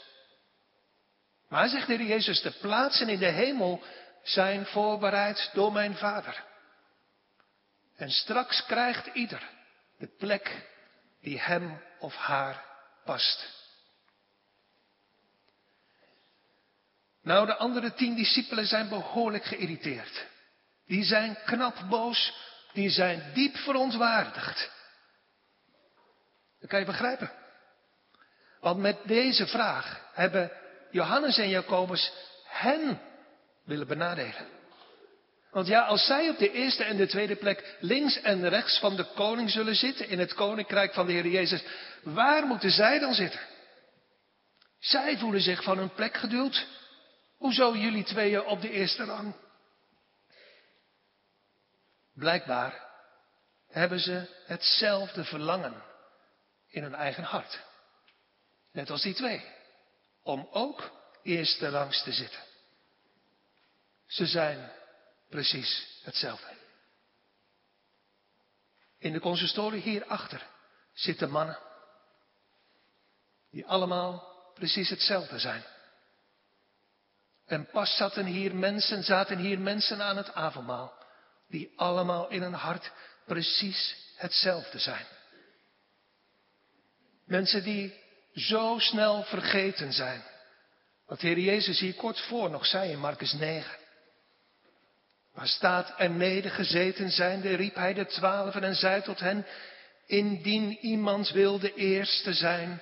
Maar 1.50 1.68
zegt 1.68 1.88
de 1.88 1.94
Heer 1.94 2.06
Jezus, 2.06 2.42
de 2.42 2.52
plaatsen 2.52 3.10
in 3.10 3.20
de 3.20 3.25
hemel 3.25 3.84
zijn 4.24 4.66
voorbereid 4.66 5.50
door 5.54 5.72
mijn 5.72 5.96
Vader. 5.96 6.52
En 8.03 8.12
straks 8.12 8.65
krijgt 8.65 9.07
ieder 9.13 9.50
de 9.98 10.07
plek 10.07 10.67
die 11.22 11.39
hem 11.39 11.81
of 12.00 12.15
haar 12.15 12.65
past. 13.05 13.50
Nou, 17.22 17.45
de 17.45 17.55
andere 17.55 17.93
tien 17.93 18.15
discipelen 18.15 18.65
zijn 18.65 18.89
behoorlijk 18.89 19.43
geïrriteerd. 19.43 20.25
Die 20.86 21.03
zijn 21.03 21.38
knap 21.45 21.86
boos, 21.89 22.33
die 22.74 22.89
zijn 22.89 23.33
diep 23.33 23.55
verontwaardigd. 23.55 24.72
Dat 26.60 26.69
kan 26.69 26.79
je 26.79 26.86
begrijpen. 26.86 27.31
Want 28.60 28.79
met 28.79 28.98
deze 29.03 29.48
vraag 29.48 30.10
hebben 30.13 30.51
Johannes 30.91 31.38
en 31.38 31.50
Jacobus 31.50 32.12
hen 32.45 33.01
willen 33.63 33.88
benadelen. 33.88 34.52
Want 35.53 35.67
ja, 35.67 35.81
als 35.81 36.05
zij 36.05 36.29
op 36.29 36.38
de 36.38 36.51
eerste 36.51 36.83
en 36.83 36.98
de 36.98 37.07
tweede 37.07 37.36
plek 37.36 37.77
links 37.79 38.22
en 38.22 38.50
rechts 38.50 38.79
van 38.79 38.95
de 38.95 39.03
koning 39.03 39.50
zullen 39.50 39.75
zitten 39.75 40.07
in 40.07 40.19
het 40.19 40.33
koninkrijk 40.33 40.93
van 40.93 41.05
de 41.05 41.12
Heer 41.12 41.27
Jezus, 41.27 41.63
waar 42.03 42.45
moeten 42.45 42.72
zij 42.72 43.00
dan 43.00 43.13
zitten? 43.13 43.39
Zij 44.79 45.17
voelen 45.17 45.41
zich 45.41 45.63
van 45.63 45.77
hun 45.77 45.93
plek 45.93 46.17
geduwd. 46.17 46.67
Hoezo 47.38 47.75
jullie 47.75 48.03
tweeën 48.03 48.43
op 48.43 48.62
de 48.62 48.69
eerste 48.69 49.03
rang? 49.03 49.36
Blijkbaar 52.13 52.88
hebben 53.69 54.00
ze 54.00 54.43
hetzelfde 54.45 55.24
verlangen 55.24 55.83
in 56.67 56.83
hun 56.83 56.95
eigen 56.95 57.24
hart. 57.24 57.60
Net 58.72 58.89
als 58.89 59.01
die 59.01 59.13
twee. 59.13 59.45
Om 60.24 60.48
ook 60.51 60.91
eerste 61.24 61.69
rangs 61.69 62.03
te 62.03 62.12
zitten. 62.12 62.41
Ze 64.07 64.25
zijn 64.25 64.72
precies 65.34 65.88
hetzelfde. 66.04 66.54
In 68.98 69.13
de 69.13 69.20
consistorie 69.20 69.82
hierachter 69.82 70.48
zitten 70.94 71.30
mannen. 71.30 71.58
Die 73.52 73.66
allemaal 73.66 74.24
precies 74.54 74.90
hetzelfde 74.90 75.40
zijn. 75.40 75.63
En 77.46 77.66
pas 77.66 77.96
zaten 77.96 78.25
hier 78.25 78.56
mensen, 78.56 79.04
zaten 79.04 79.38
hier 79.38 79.60
mensen 79.60 80.02
aan 80.02 80.18
het 80.18 80.34
avondmaal. 80.34 80.94
Die 81.48 81.74
allemaal 81.75 82.30
in 82.30 82.42
hun 82.42 82.54
hart 82.54 82.92
precies 83.25 83.96
hetzelfde 84.16 84.80
zijn. 84.80 85.06
Mensen 87.25 87.63
die 87.63 87.94
zo 88.34 88.80
snel 88.80 89.24
vergeten 89.24 89.94
zijn. 89.94 90.24
Wat 91.06 91.20
de 91.20 91.28
Heer 91.28 91.40
Jezus 91.40 91.80
hier 91.80 91.96
kort 91.96 92.20
voor 92.20 92.50
nog 92.50 92.66
zei 92.66 92.92
in 92.92 93.00
Marcus 93.00 93.34
9. 93.34 93.83
Waar 95.34 95.48
staat 95.48 95.94
er 95.98 96.10
nedergezeten 96.10 97.10
zijnde, 97.10 97.56
riep 97.56 97.75
hij 97.75 97.94
de 97.94 98.06
twaalfen 98.06 98.63
en 98.63 98.75
zei 98.75 99.02
tot 99.02 99.20
hen, 99.20 99.46
indien 100.06 100.78
iemand 100.82 101.30
wil 101.30 101.60
de 101.60 101.74
eerste 101.74 102.34
zijn, 102.34 102.82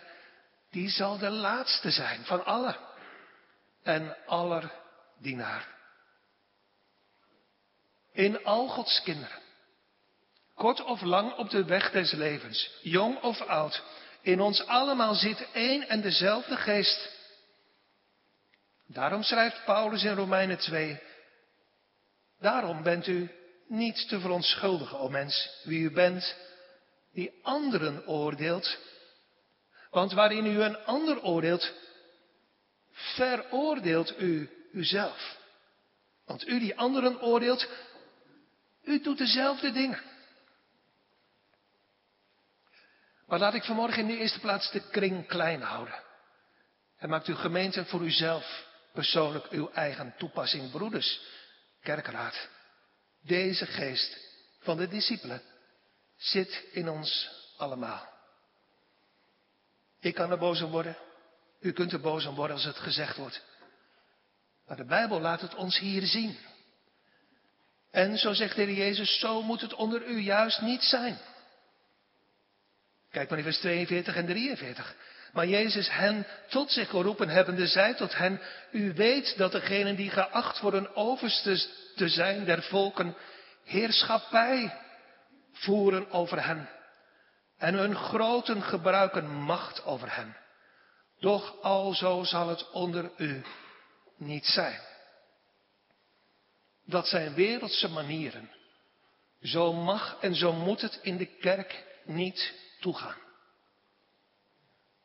die 0.71 0.89
zal 0.89 1.17
de 1.17 1.29
laatste 1.29 1.91
zijn 1.91 2.25
van 2.25 2.45
allen 2.45 2.75
en 3.83 4.17
aller 4.25 4.71
dienaar. 5.19 5.67
In 8.13 8.43
al 8.43 8.67
Gods 8.67 9.01
kinderen, 9.01 9.41
kort 10.55 10.83
of 10.83 11.01
lang 11.01 11.33
op 11.33 11.49
de 11.49 11.65
weg 11.65 11.91
des 11.91 12.11
levens, 12.11 12.79
jong 12.81 13.21
of 13.21 13.41
oud, 13.41 13.83
in 14.21 14.41
ons 14.41 14.65
allemaal 14.65 15.13
zit 15.13 15.47
één 15.53 15.87
en 15.87 16.01
dezelfde 16.01 16.55
geest. 16.55 17.19
Daarom 18.87 19.23
schrijft 19.23 19.65
Paulus 19.65 20.03
in 20.03 20.15
Romeinen 20.15 20.57
2, 20.57 20.99
daarom 22.41 22.83
bent 22.83 23.07
u 23.07 23.31
niet 23.67 24.07
te 24.07 24.19
verontschuldigen, 24.19 24.99
o 24.99 25.09
mens, 25.09 25.49
wie 25.63 25.83
u 25.83 25.91
bent, 25.91 26.35
die 27.13 27.39
anderen 27.41 28.07
oordeelt. 28.07 28.77
Want 29.89 30.11
waarin 30.11 30.45
u 30.45 30.61
een 30.61 30.77
ander 30.77 31.21
oordeelt, 31.21 31.73
veroordeelt 32.91 34.19
u 34.19 34.49
uzelf. 34.71 35.37
Want 36.25 36.47
u 36.47 36.59
die 36.59 36.77
anderen 36.77 37.21
oordeelt, 37.21 37.67
u 38.83 39.01
doet 39.01 39.17
dezelfde 39.17 39.71
dingen. 39.71 40.01
Maar 43.27 43.39
laat 43.39 43.53
ik 43.53 43.63
vanmorgen 43.63 44.01
in 44.01 44.07
de 44.07 44.17
eerste 44.17 44.39
plaats 44.39 44.71
de 44.71 44.89
kring 44.89 45.27
klein 45.27 45.61
houden. 45.61 46.03
En 46.97 47.09
maakt 47.09 47.27
uw 47.27 47.35
gemeente 47.35 47.85
voor 47.85 48.01
uzelf 48.01 48.65
persoonlijk 48.93 49.47
uw 49.49 49.69
eigen 49.71 50.13
toepassing, 50.17 50.71
broeders, 50.71 51.21
kerkraad. 51.81 52.49
Deze 53.21 53.65
geest 53.65 54.17
van 54.59 54.77
de 54.77 54.87
discipelen 54.87 55.41
zit 56.17 56.63
in 56.71 56.89
ons 56.89 57.29
allemaal. 57.57 58.09
Ik 59.99 60.13
kan 60.13 60.31
er 60.31 60.37
boos 60.37 60.61
om 60.61 60.71
worden. 60.71 60.97
U 61.59 61.71
kunt 61.71 61.91
er 61.91 62.01
boos 62.01 62.25
om 62.25 62.35
worden 62.35 62.55
als 62.55 62.65
het 62.65 62.77
gezegd 62.77 63.17
wordt. 63.17 63.43
Maar 64.67 64.77
de 64.77 64.85
Bijbel 64.85 65.19
laat 65.19 65.41
het 65.41 65.55
ons 65.55 65.79
hier 65.79 66.05
zien. 66.05 66.37
En 67.91 68.17
zo 68.17 68.33
zegt 68.33 68.55
de 68.55 68.61
Heer 68.61 68.75
Jezus, 68.75 69.19
zo 69.19 69.41
moet 69.41 69.61
het 69.61 69.73
onder 69.73 70.07
u 70.07 70.19
juist 70.19 70.61
niet 70.61 70.83
zijn. 70.83 71.19
Kijk 73.09 73.29
maar 73.29 73.37
in 73.37 73.43
vers 73.43 73.59
42 73.59 74.15
en 74.15 74.25
43. 74.25 74.95
Maar 75.31 75.47
Jezus 75.47 75.89
hen 75.89 76.27
tot 76.49 76.71
zich 76.71 76.89
geroepen 76.89 77.29
hebbende, 77.29 77.67
zei 77.67 77.95
tot 77.95 78.17
hen, 78.17 78.41
u 78.71 78.93
weet 78.93 79.37
dat 79.37 79.51
degenen 79.51 79.95
die 79.95 80.09
geacht 80.09 80.59
worden 80.59 80.95
overste 80.95 81.67
te 81.95 82.09
zijn 82.09 82.45
der 82.45 82.63
volken, 82.63 83.15
heerschappij 83.63 84.79
voeren 85.51 86.11
over 86.11 86.45
hen. 86.45 86.69
En 87.57 87.73
hun 87.73 87.95
groten 87.95 88.61
gebruiken 88.61 89.29
macht 89.29 89.85
over 89.85 90.15
hen. 90.15 90.37
Doch 91.19 91.61
alzo 91.61 92.23
zal 92.23 92.47
het 92.47 92.71
onder 92.71 93.11
u 93.17 93.43
niet 94.17 94.45
zijn. 94.45 94.79
Dat 96.85 97.07
zijn 97.07 97.33
wereldse 97.33 97.87
manieren. 97.87 98.49
Zo 99.41 99.73
mag 99.73 100.17
en 100.21 100.35
zo 100.35 100.53
moet 100.53 100.81
het 100.81 100.99
in 101.01 101.17
de 101.17 101.25
kerk 101.25 101.85
niet 102.05 102.53
toegaan. 102.79 103.30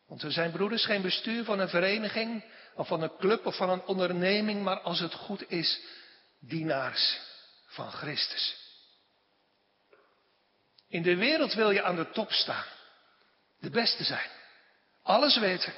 Want 0.06 0.22
we 0.22 0.30
zijn 0.30 0.50
broeders 0.50 0.84
geen 0.84 1.02
bestuur 1.02 1.44
van 1.44 1.58
een 1.58 1.68
vereniging 1.68 2.44
of 2.74 2.88
van 2.88 3.02
een 3.02 3.16
club 3.16 3.46
of 3.46 3.56
van 3.56 3.70
een 3.70 3.84
onderneming, 3.84 4.62
maar 4.62 4.80
als 4.80 5.00
het 5.00 5.14
goed 5.14 5.50
is, 5.50 5.80
dienaars 6.40 7.20
van 7.66 7.90
Christus. 7.90 8.64
In 10.88 11.02
de 11.02 11.16
wereld 11.16 11.54
wil 11.54 11.70
je 11.70 11.82
aan 11.82 11.96
de 11.96 12.10
top 12.10 12.30
staan, 12.32 12.64
de 13.58 13.70
beste 13.70 14.04
zijn, 14.04 14.30
alles 15.02 15.38
weten, 15.38 15.72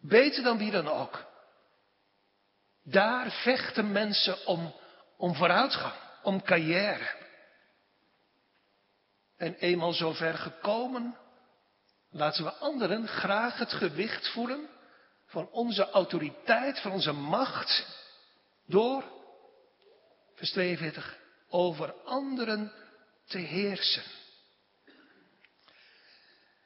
beter 0.00 0.42
dan 0.42 0.58
wie 0.58 0.70
dan 0.70 0.88
ook. 0.88 1.24
Daar 2.82 3.30
vechten 3.30 3.92
mensen 3.92 4.46
om, 4.46 4.74
om 5.16 5.34
vooruitgang, 5.34 5.94
om 6.22 6.42
carrière. 6.42 7.22
En 9.36 9.54
eenmaal 9.54 9.92
zover 9.92 10.34
gekomen, 10.34 11.16
laten 12.14 12.44
we 12.44 12.52
anderen 12.52 13.08
graag 13.08 13.58
het 13.58 13.72
gewicht 13.72 14.28
voelen 14.28 14.68
van 15.26 15.48
onze 15.50 15.90
autoriteit, 15.90 16.80
van 16.80 16.92
onze 16.92 17.12
macht, 17.12 17.86
door, 18.66 19.04
vers 20.34 20.50
42, 20.50 21.18
over 21.48 21.92
anderen 21.92 22.72
te 23.26 23.38
heersen. 23.38 24.02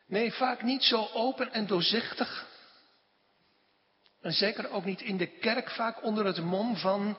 Nee, 0.07 0.33
vaak 0.33 0.63
niet 0.63 0.83
zo 0.83 1.09
open 1.13 1.53
en 1.53 1.67
doorzichtig. 1.67 2.47
En 4.21 4.33
zeker 4.33 4.71
ook 4.71 4.85
niet 4.85 5.01
in 5.01 5.17
de 5.17 5.27
kerk, 5.39 5.71
vaak 5.71 6.03
onder 6.03 6.25
het 6.25 6.39
mom 6.39 6.77
van, 6.77 7.19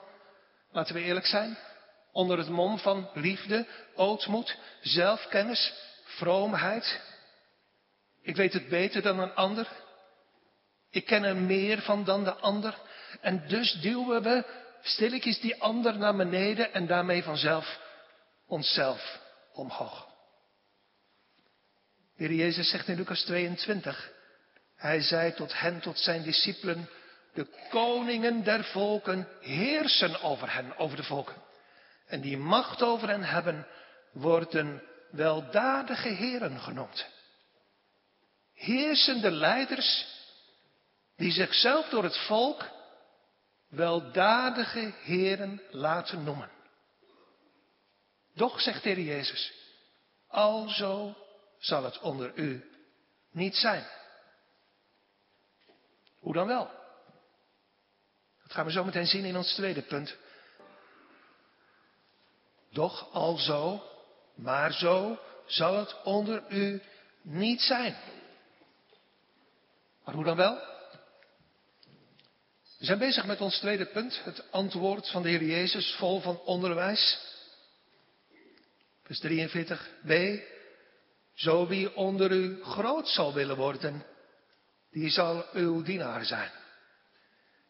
laten 0.70 0.94
we 0.94 1.00
eerlijk 1.00 1.26
zijn, 1.26 1.58
onder 2.12 2.38
het 2.38 2.48
mom 2.48 2.78
van 2.78 3.10
liefde, 3.14 3.66
ootmoed, 3.94 4.58
zelfkennis, 4.80 5.72
vroomheid. 6.04 7.00
Ik 8.30 8.36
weet 8.36 8.52
het 8.52 8.68
beter 8.68 9.02
dan 9.02 9.18
een 9.18 9.34
ander. 9.34 9.68
Ik 10.90 11.06
ken 11.06 11.24
er 11.24 11.36
meer 11.36 11.82
van 11.82 12.04
dan 12.04 12.24
de 12.24 12.34
ander. 12.34 12.78
En 13.20 13.48
dus 13.48 13.72
duwen 13.80 14.22
we 14.22 14.44
stilletjes 14.82 15.40
die 15.40 15.62
ander 15.62 15.98
naar 15.98 16.16
beneden 16.16 16.72
en 16.72 16.86
daarmee 16.86 17.22
vanzelf 17.22 17.80
onszelf 18.46 19.20
omhoog. 19.52 20.08
De 22.16 22.24
Heer 22.24 22.32
Jezus 22.32 22.70
zegt 22.70 22.88
in 22.88 22.96
Lucas 22.96 23.22
22, 23.22 24.12
hij 24.76 25.00
zei 25.00 25.34
tot 25.34 25.60
hen, 25.60 25.80
tot 25.80 25.98
zijn 25.98 26.22
discipelen, 26.22 26.88
de 27.34 27.46
koningen 27.70 28.44
der 28.44 28.64
volken 28.64 29.28
heersen 29.40 30.22
over 30.22 30.52
hen, 30.52 30.76
over 30.76 30.96
de 30.96 31.04
volken. 31.04 31.42
En 32.06 32.20
die 32.20 32.36
macht 32.36 32.82
over 32.82 33.08
hen 33.08 33.24
hebben, 33.24 33.66
worden 34.12 34.82
weldadige 35.10 36.08
heren 36.08 36.60
genoemd. 36.60 37.18
Heersende 38.60 39.30
leiders 39.30 40.06
die 41.16 41.32
zichzelf 41.32 41.88
door 41.88 42.04
het 42.04 42.18
volk 42.18 42.68
weldadige 43.68 44.92
heren 45.02 45.62
laten 45.70 46.24
noemen. 46.24 46.50
Doch, 48.34 48.60
zegt 48.60 48.82
de 48.82 48.88
Heer 48.88 49.00
Jezus, 49.00 49.52
alzo 50.26 51.16
zal 51.58 51.84
het 51.84 51.98
onder 51.98 52.32
u 52.34 52.70
niet 53.30 53.56
zijn. 53.56 53.86
Hoe 56.18 56.32
dan 56.32 56.46
wel? 56.46 56.70
Dat 58.42 58.52
gaan 58.52 58.64
we 58.64 58.72
zo 58.72 58.84
meteen 58.84 59.06
zien 59.06 59.24
in 59.24 59.36
ons 59.36 59.54
tweede 59.54 59.82
punt. 59.82 60.16
Doch 62.70 63.12
alzo, 63.12 63.82
maar 64.34 64.72
zo 64.72 65.18
zal 65.46 65.76
het 65.76 66.02
onder 66.02 66.42
u 66.48 66.82
niet 67.22 67.60
zijn. 67.60 67.96
Maar 70.04 70.14
hoe 70.14 70.24
dan 70.24 70.36
wel? 70.36 70.54
We 72.78 72.86
zijn 72.86 72.98
bezig 72.98 73.26
met 73.26 73.40
ons 73.40 73.58
tweede 73.58 73.86
punt, 73.86 74.20
het 74.24 74.50
antwoord 74.50 75.10
van 75.10 75.22
de 75.22 75.28
Heer 75.28 75.44
Jezus, 75.44 75.94
vol 75.94 76.20
van 76.20 76.40
onderwijs. 76.40 77.18
Vers 79.02 79.22
43b. 79.26 80.42
Zo 81.34 81.66
wie 81.66 81.96
onder 81.96 82.32
u 82.32 82.62
groot 82.62 83.08
zal 83.08 83.34
willen 83.34 83.56
worden, 83.56 84.06
die 84.90 85.10
zal 85.10 85.46
uw 85.52 85.82
dienaar 85.82 86.24
zijn. 86.24 86.50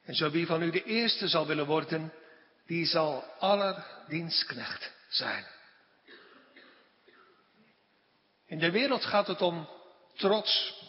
En 0.05 0.15
zo 0.15 0.31
wie 0.31 0.47
van 0.47 0.63
u 0.63 0.71
de 0.71 0.85
eerste 0.85 1.29
zal 1.29 1.47
willen 1.47 1.67
worden, 1.67 2.13
die 2.67 2.87
zal 2.87 3.25
aller 3.39 3.87
dienstknecht 4.09 4.93
zijn. 5.09 5.47
In 8.47 8.59
de 8.59 8.71
wereld 8.71 9.05
gaat 9.05 9.27
het 9.27 9.43
om 9.43 9.69
trots, 10.17 10.80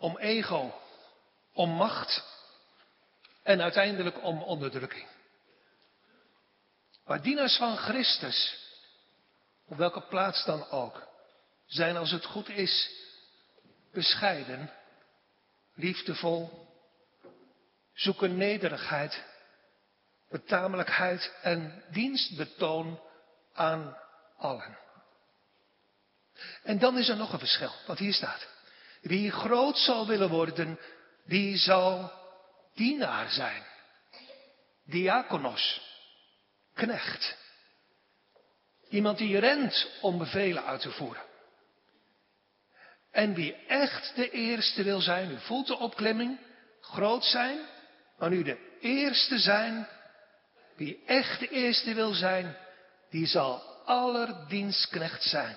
om 0.00 0.18
ego, 0.18 0.80
om 1.52 1.70
macht 1.70 2.24
en 3.42 3.60
uiteindelijk 3.60 4.22
om 4.22 4.42
onderdrukking. 4.42 5.06
Maar 7.04 7.22
dienaars 7.22 7.56
van 7.56 7.76
Christus 7.76 8.68
op 9.66 9.76
welke 9.76 10.00
plaats 10.00 10.44
dan 10.44 10.68
ook, 10.70 11.08
zijn 11.66 11.96
als 11.96 12.10
het 12.10 12.24
goed 12.24 12.48
is 12.48 12.90
bescheiden, 13.92 14.72
liefdevol, 15.74 16.68
zoeken 17.92 18.36
nederigheid, 18.36 19.24
betamelijkheid 20.28 21.32
en 21.42 21.84
dienstbetoon 21.90 23.00
aan 23.52 23.96
allen. 24.36 24.78
En 26.62 26.78
dan 26.78 26.98
is 26.98 27.08
er 27.08 27.16
nog 27.16 27.32
een 27.32 27.38
verschil, 27.38 27.72
wat 27.86 27.98
hier 27.98 28.14
staat. 28.14 28.48
Wie 29.00 29.30
groot 29.30 29.78
zal 29.78 30.06
willen 30.06 30.28
worden, 30.28 30.78
die 31.26 31.56
zal 31.56 32.12
dienaar 32.74 33.30
zijn. 33.30 33.62
Diakonos, 34.84 35.80
knecht. 36.74 37.36
Iemand 38.88 39.18
die 39.18 39.38
rent 39.38 39.90
om 40.00 40.18
bevelen 40.18 40.64
uit 40.64 40.80
te 40.80 40.90
voeren. 40.90 41.22
En 43.10 43.34
wie 43.34 43.54
echt 43.66 44.12
de 44.14 44.30
eerste 44.30 44.82
wil 44.82 45.00
zijn, 45.00 45.30
u 45.30 45.38
voelt 45.38 45.66
de 45.66 45.78
opklemming, 45.78 46.38
groot 46.80 47.24
zijn, 47.24 47.58
maar 48.18 48.30
nu 48.30 48.42
de 48.42 48.76
eerste 48.80 49.38
zijn, 49.38 49.88
wie 50.76 51.02
echt 51.06 51.40
de 51.40 51.48
eerste 51.48 51.94
wil 51.94 52.12
zijn, 52.12 52.56
die 53.10 53.26
zal 53.26 53.62
aller 53.84 54.48
dienstknecht 54.48 55.22
zijn. 55.22 55.56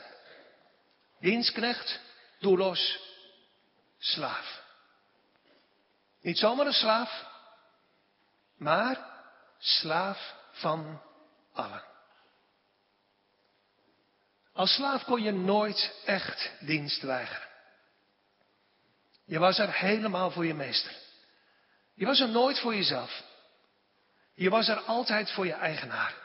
Dienstknecht, 1.20 2.00
doelloos, 2.40 3.00
slaaf. 4.04 4.62
Niet 6.22 6.38
zomaar 6.38 6.66
een 6.66 6.74
slaaf, 6.74 7.26
maar 8.58 8.98
slaaf 9.58 10.36
van 10.52 11.02
allen. 11.54 11.84
Als 14.54 14.74
slaaf 14.74 15.04
kon 15.04 15.22
je 15.22 15.32
nooit 15.32 16.02
echt 16.06 16.52
dienst 16.60 17.02
weigeren. 17.02 17.48
Je 19.26 19.40
was 19.40 19.60
er 19.60 19.74
helemaal 19.74 20.32
voor 20.32 20.46
je 20.46 20.54
meester. 20.54 20.96
Je 21.94 22.06
was 22.06 22.20
er 22.20 22.30
nooit 22.30 22.60
voor 22.60 22.76
jezelf. 22.76 23.24
Je 24.34 24.50
was 24.50 24.68
er 24.68 24.80
altijd 24.80 25.32
voor 25.32 25.46
je 25.46 25.54
eigenaar. 25.54 26.16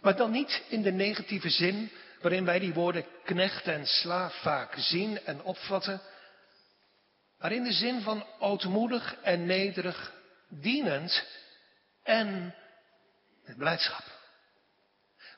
Maar 0.00 0.16
dan 0.16 0.30
niet 0.30 0.62
in 0.68 0.82
de 0.82 0.92
negatieve 0.92 1.50
zin 1.50 1.92
waarin 2.20 2.44
wij 2.44 2.58
die 2.58 2.74
woorden 2.74 3.06
knecht 3.24 3.66
en 3.66 3.86
slaaf 3.86 4.34
vaak 4.34 4.74
zien 4.76 5.24
en 5.24 5.42
opvatten, 5.42 6.00
maar 7.42 7.52
in 7.52 7.64
de 7.64 7.72
zin 7.72 8.00
van 8.00 8.26
ootmoedig 8.38 9.16
en 9.22 9.46
nederig, 9.46 10.12
dienend 10.48 11.24
en 12.02 12.54
met 13.44 13.56
blijdschap. 13.56 14.04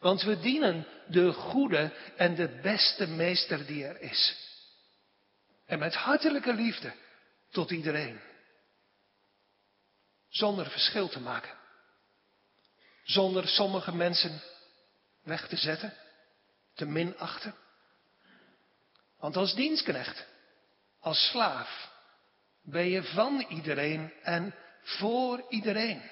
Want 0.00 0.22
we 0.22 0.40
dienen 0.40 0.86
de 1.06 1.32
goede 1.32 1.92
en 2.16 2.34
de 2.34 2.48
beste 2.48 3.06
meester 3.06 3.66
die 3.66 3.84
er 3.84 4.00
is. 4.00 4.36
En 5.66 5.78
met 5.78 5.94
hartelijke 5.94 6.52
liefde 6.52 6.92
tot 7.50 7.70
iedereen. 7.70 8.20
Zonder 10.28 10.70
verschil 10.70 11.08
te 11.08 11.20
maken. 11.20 11.54
Zonder 13.04 13.48
sommige 13.48 13.94
mensen 13.94 14.42
weg 15.22 15.48
te 15.48 15.56
zetten, 15.56 15.94
te 16.74 16.86
minachten. 16.86 17.54
Want 19.18 19.36
als 19.36 19.54
dienstknecht, 19.54 20.26
als 21.00 21.28
slaaf, 21.28 21.92
ben 22.64 22.88
je 22.88 23.02
van 23.02 23.46
iedereen 23.48 24.12
en 24.22 24.54
voor 24.82 25.44
iedereen. 25.48 26.02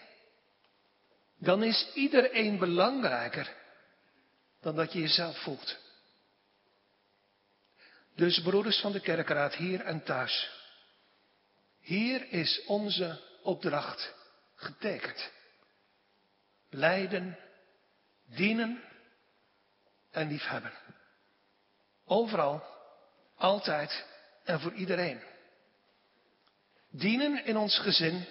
Dan 1.38 1.62
is 1.62 1.90
iedereen 1.94 2.58
belangrijker 2.58 3.52
dan 4.60 4.74
dat 4.76 4.92
je 4.92 5.00
jezelf 5.00 5.42
voelt. 5.42 5.78
Dus 8.14 8.42
broeders 8.42 8.80
van 8.80 8.92
de 8.92 9.00
kerkraad 9.00 9.54
hier 9.54 9.80
en 9.80 10.02
thuis. 10.02 10.50
Hier 11.80 12.32
is 12.32 12.64
onze 12.66 13.20
opdracht 13.42 14.14
getekend. 14.54 15.30
Leiden, 16.70 17.38
dienen 18.24 18.82
en 20.10 20.28
liefhebben. 20.28 20.72
Overal, 22.04 22.64
altijd 23.36 24.06
en 24.44 24.60
voor 24.60 24.72
iedereen. 24.72 25.31
Dienen 26.94 27.44
in 27.44 27.56
ons 27.56 27.78
gezin, 27.78 28.24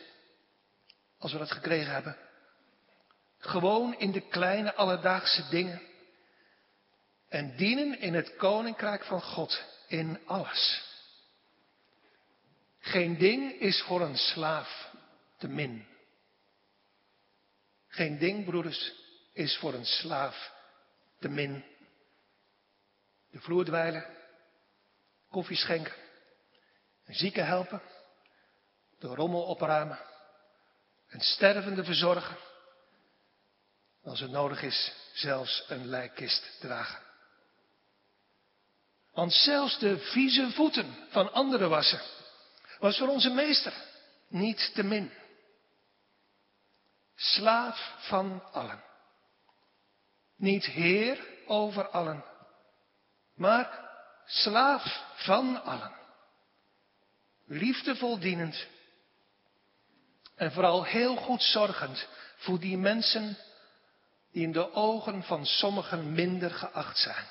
als 1.17 1.31
we 1.31 1.37
dat 1.37 1.51
gekregen 1.51 1.93
hebben. 1.93 2.17
Gewoon 3.37 3.95
in 3.99 4.11
de 4.11 4.21
kleine 4.21 4.73
alledaagse 4.73 5.49
dingen. 5.49 5.81
En 7.29 7.55
dienen 7.55 7.99
in 7.99 8.13
het 8.13 8.35
koninkrijk 8.35 9.03
van 9.03 9.21
God 9.21 9.63
in 9.87 10.19
alles. 10.25 10.89
Geen 12.79 13.17
ding 13.17 13.51
is 13.59 13.81
voor 13.81 14.01
een 14.01 14.17
slaaf 14.17 14.93
te 15.37 15.47
min. 15.47 15.85
Geen 17.87 18.17
ding, 18.17 18.45
broeders, 18.45 18.93
is 19.33 19.57
voor 19.57 19.73
een 19.73 19.85
slaaf 19.85 20.53
te 21.19 21.29
min. 21.29 21.63
De 23.31 23.39
vloer 23.39 23.65
dweilen, 23.65 24.05
koffie 25.29 25.57
schenken, 25.57 25.93
een 27.05 27.15
zieke 27.15 27.41
helpen, 27.41 27.81
de 29.01 29.07
rommel 29.07 29.43
opruimen, 29.43 29.99
een 31.07 31.21
stervende 31.21 31.83
verzorgen, 31.83 32.37
als 34.03 34.19
het 34.19 34.31
nodig 34.31 34.61
is, 34.61 34.93
zelfs 35.13 35.63
een 35.67 35.85
lijkkist 35.85 36.57
dragen. 36.59 36.99
Want 39.13 39.33
zelfs 39.33 39.79
de 39.79 39.97
vieze 39.97 40.51
voeten 40.51 41.07
van 41.09 41.33
anderen 41.33 41.69
wassen 41.69 42.01
was 42.79 42.97
voor 42.97 43.07
onze 43.07 43.29
meester 43.29 43.73
niet 44.27 44.71
te 44.73 44.83
min. 44.83 45.11
Slaaf 47.15 47.95
van 47.99 48.43
allen. 48.51 48.83
Niet 50.35 50.65
heer 50.65 51.27
over 51.45 51.87
allen, 51.87 52.25
maar 53.35 53.89
slaaf 54.25 55.05
van 55.15 55.63
allen. 55.63 55.91
Liefdevol 57.45 58.19
dienend 58.19 58.67
en 60.41 60.51
vooral 60.51 60.83
heel 60.83 61.15
goed 61.15 61.43
zorgend 61.43 62.07
voor 62.35 62.59
die 62.59 62.77
mensen 62.77 63.37
die 64.31 64.43
in 64.43 64.51
de 64.51 64.73
ogen 64.73 65.23
van 65.23 65.45
sommigen 65.45 66.13
minder 66.13 66.51
geacht 66.51 66.97
zijn. 66.97 67.25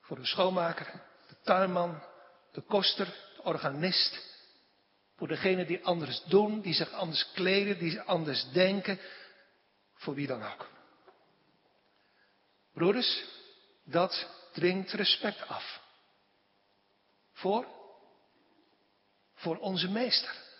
Voor 0.00 0.16
de 0.16 0.26
schoonmaker, 0.26 0.92
de 1.28 1.36
tuinman, 1.42 2.02
de 2.52 2.60
koster, 2.60 3.06
de 3.36 3.42
organist. 3.42 4.40
Voor 5.16 5.28
degenen 5.28 5.66
die 5.66 5.84
anders 5.84 6.22
doen, 6.24 6.60
die 6.60 6.74
zich 6.74 6.92
anders 6.92 7.32
kleden, 7.32 7.78
die 7.78 8.00
anders 8.00 8.50
denken. 8.52 9.00
Voor 9.94 10.14
wie 10.14 10.26
dan 10.26 10.42
ook. 10.42 10.68
Broeders, 12.72 13.24
dat 13.84 14.28
dringt 14.52 14.92
respect 14.92 15.48
af. 15.48 15.80
Voor? 17.32 17.66
Voor 19.34 19.56
onze 19.58 19.90
meester. 19.90 20.51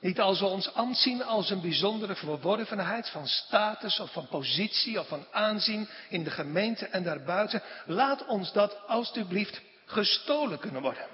Niet 0.00 0.20
als 0.20 0.40
we 0.40 0.46
ons 0.46 0.74
aanzien 0.74 1.24
als 1.24 1.50
een 1.50 1.60
bijzondere 1.60 2.14
verworvenheid 2.14 3.08
van 3.08 3.26
status 3.26 4.00
of 4.00 4.12
van 4.12 4.28
positie 4.28 5.00
of 5.00 5.08
van 5.08 5.26
aanzien 5.30 5.88
in 6.08 6.24
de 6.24 6.30
gemeente 6.30 6.86
en 6.86 7.02
daarbuiten. 7.02 7.62
Laat 7.86 8.26
ons 8.26 8.52
dat 8.52 8.86
alstublieft 8.86 9.60
gestolen 9.84 10.58
kunnen 10.58 10.82
worden. 10.82 11.06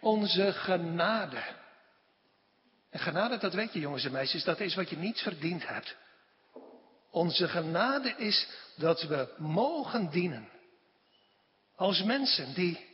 Onze 0.00 0.52
genade. 0.52 1.42
En 2.90 3.00
genade, 3.00 3.38
dat 3.38 3.54
weet 3.54 3.72
je 3.72 3.80
jongens 3.80 4.04
en 4.04 4.12
meisjes, 4.12 4.44
dat 4.44 4.60
is 4.60 4.74
wat 4.74 4.90
je 4.90 4.96
niet 4.96 5.20
verdiend 5.20 5.68
hebt. 5.68 5.96
Onze 7.10 7.48
genade 7.48 8.14
is 8.16 8.48
dat 8.76 9.02
we 9.02 9.34
mogen 9.36 10.10
dienen. 10.10 10.48
Als 11.76 12.02
mensen 12.02 12.54
die 12.54 12.88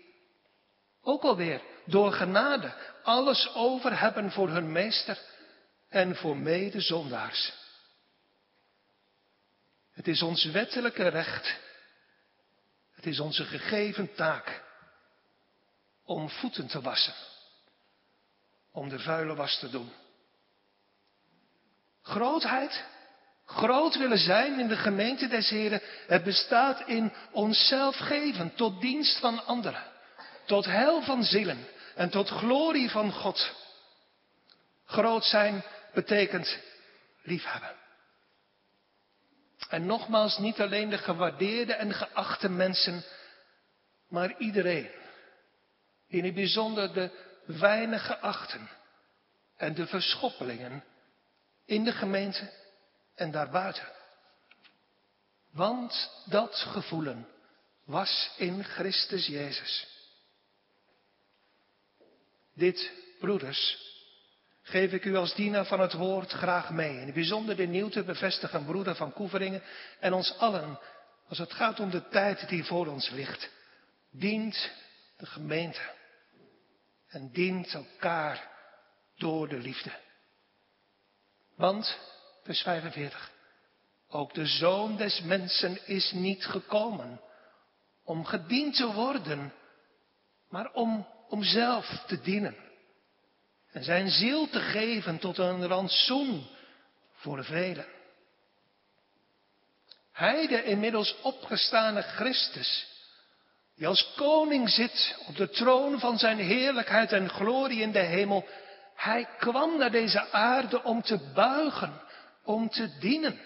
ook 1.02 1.22
alweer 1.22 1.62
door 1.84 2.12
genade 2.12 2.74
alles 3.06 3.54
over 3.54 4.00
hebben 4.00 4.30
voor 4.30 4.48
hun 4.48 4.72
meester 4.72 5.18
en 5.88 6.16
voor 6.16 6.36
medezondaars. 6.36 7.52
Het 9.92 10.08
is 10.08 10.22
ons 10.22 10.44
wettelijke 10.44 11.08
recht. 11.08 11.56
Het 12.94 13.06
is 13.06 13.20
onze 13.20 13.44
gegeven 13.44 14.14
taak 14.14 14.62
om 16.04 16.30
voeten 16.30 16.66
te 16.66 16.80
wassen. 16.80 17.14
Om 18.72 18.88
de 18.88 18.98
vuile 18.98 19.34
was 19.34 19.58
te 19.58 19.70
doen. 19.70 19.92
Grootheid, 22.02 22.84
groot 23.44 23.96
willen 23.96 24.18
zijn 24.18 24.60
in 24.60 24.68
de 24.68 24.76
gemeente 24.76 25.28
des 25.28 25.48
Heren, 25.48 25.80
het 26.06 26.24
bestaat 26.24 26.88
in 26.88 27.12
onszelf 27.32 27.96
geven 27.96 28.54
tot 28.54 28.80
dienst 28.80 29.18
van 29.18 29.46
anderen. 29.46 29.84
Tot 30.44 30.64
heil 30.64 31.02
van 31.02 31.24
zielen 31.24 31.74
en 31.96 32.10
tot 32.10 32.28
glorie 32.28 32.90
van 32.90 33.12
God. 33.12 33.54
Groot 34.84 35.24
zijn 35.24 35.64
betekent 35.94 36.58
liefhebben. 37.22 37.74
En 39.68 39.86
nogmaals, 39.86 40.38
niet 40.38 40.60
alleen 40.60 40.90
de 40.90 40.98
gewaardeerde 40.98 41.72
en 41.72 41.94
geachte 41.94 42.48
mensen, 42.48 43.04
maar 44.08 44.38
iedereen. 44.38 44.90
In 46.08 46.24
het 46.24 46.34
bijzonder 46.34 46.92
de 46.92 47.10
weinig 47.46 48.06
geachten 48.06 48.68
en 49.56 49.74
de 49.74 49.86
verschoppelingen 49.86 50.84
in 51.64 51.84
de 51.84 51.92
gemeente 51.92 52.52
en 53.14 53.30
daarbuiten. 53.30 53.88
Want 55.52 56.10
dat 56.24 56.54
gevoelen 56.54 57.28
was 57.84 58.32
in 58.36 58.64
Christus 58.64 59.26
Jezus. 59.26 59.95
Dit, 62.56 62.92
broeders, 63.18 63.78
geef 64.62 64.92
ik 64.92 65.04
u 65.04 65.16
als 65.16 65.34
dienaar 65.34 65.66
van 65.66 65.80
het 65.80 65.92
woord 65.92 66.32
graag 66.32 66.70
mee. 66.70 66.98
In 66.98 67.04
het 67.04 67.14
bijzonder 67.14 67.56
de 67.56 67.66
nieuw 67.66 67.88
te 67.88 68.02
bevestigen 68.02 68.64
broeder 68.64 68.96
van 68.96 69.12
Koeveringen 69.12 69.62
en 70.00 70.12
ons 70.12 70.38
allen, 70.38 70.78
als 71.28 71.38
het 71.38 71.52
gaat 71.52 71.80
om 71.80 71.90
de 71.90 72.08
tijd 72.08 72.48
die 72.48 72.64
voor 72.64 72.86
ons 72.86 73.10
ligt. 73.10 73.50
Dient 74.10 74.70
de 75.16 75.26
gemeente 75.26 75.80
en 77.08 77.30
dient 77.32 77.74
elkaar 77.74 78.50
door 79.16 79.48
de 79.48 79.58
liefde. 79.58 79.90
Want, 81.56 81.98
vers 82.42 82.62
45, 82.62 83.30
ook 84.08 84.34
de 84.34 84.46
zoon 84.46 84.96
des 84.96 85.20
mensen 85.20 85.86
is 85.86 86.12
niet 86.12 86.46
gekomen 86.46 87.20
om 88.04 88.24
gediend 88.24 88.76
te 88.76 88.92
worden, 88.92 89.52
maar 90.48 90.72
om, 90.72 91.06
om 91.28 91.42
zelf 91.42 92.04
te 92.06 92.20
dienen. 92.20 92.56
En 93.72 93.84
zijn 93.84 94.10
ziel 94.10 94.48
te 94.48 94.60
geven 94.60 95.18
tot 95.18 95.38
een 95.38 95.66
rantsoen 95.66 96.46
voor 97.14 97.36
de 97.36 97.44
velen. 97.44 97.86
Hij, 100.12 100.46
de 100.46 100.64
inmiddels 100.64 101.20
opgestane 101.22 102.02
Christus, 102.02 102.86
die 103.74 103.86
als 103.86 104.12
koning 104.16 104.70
zit 104.70 105.18
op 105.28 105.36
de 105.36 105.48
troon 105.48 106.00
van 106.00 106.18
zijn 106.18 106.38
heerlijkheid 106.38 107.12
en 107.12 107.28
glorie 107.28 107.80
in 107.80 107.92
de 107.92 107.98
hemel, 107.98 108.48
hij 108.94 109.28
kwam 109.38 109.78
naar 109.78 109.90
deze 109.90 110.30
aarde 110.30 110.82
om 110.82 111.02
te 111.02 111.18
buigen, 111.34 112.00
om 112.44 112.68
te 112.68 112.98
dienen. 112.98 113.40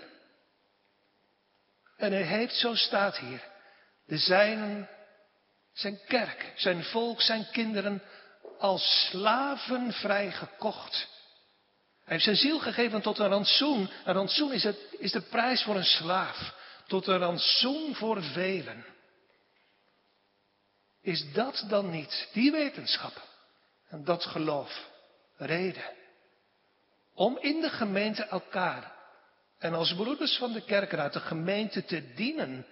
En 1.97 2.13
hij 2.13 2.23
heeft, 2.23 2.55
zo 2.55 2.75
staat 2.75 3.17
hier, 3.17 3.43
de 4.07 4.19
zijnen, 4.19 4.89
zijn 5.73 6.01
kerk, 6.07 6.53
zijn 6.57 6.85
volk, 6.85 7.21
zijn 7.21 7.47
kinderen 7.53 8.03
als 8.59 9.09
slaven 9.11 9.93
vrijgekocht. 9.93 11.09
Hij 12.05 12.13
heeft 12.13 12.25
zijn 12.25 12.37
ziel 12.37 12.59
gegeven 12.59 13.03
tot 13.03 13.19
een 13.19 13.29
rantsoen. 13.29 13.91
Een 14.05 14.15
rantsoen 14.15 14.53
is, 14.53 14.63
het, 14.63 14.79
is 14.99 15.13
de 15.13 15.21
prijs 15.21 15.63
voor 15.63 15.77
een 15.77 15.85
slaaf. 15.85 16.55
Tot 16.87 17.07
een 17.07 17.19
rantsoen 17.19 17.95
voor 17.95 18.23
velen. 18.23 18.85
Is 21.03 21.33
dat 21.33 21.65
dan 21.69 21.91
niet, 21.91 22.29
die 22.33 22.51
wetenschap 22.51 23.29
en 23.89 24.05
dat 24.05 24.25
geloof, 24.25 24.89
reden 25.37 25.99
om 27.21 27.39
in 27.39 27.61
de 27.61 27.71
gemeente 27.71 28.25
elkaar 28.25 28.93
en 29.59 29.75
als 29.75 29.95
broeders 29.95 30.37
van 30.37 30.53
de 30.53 30.65
kerkraad 30.65 31.13
de 31.13 31.21
gemeente 31.21 31.85
te 31.85 32.15
dienen 32.15 32.67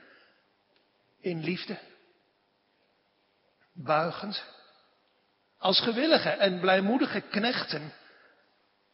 in 1.21 1.45
liefde, 1.45 1.79
buigend, 3.85 4.45
als 5.59 5.81
gewillige 5.81 6.31
en 6.31 6.61
blijmoedige 6.61 7.21
knechten 7.21 7.93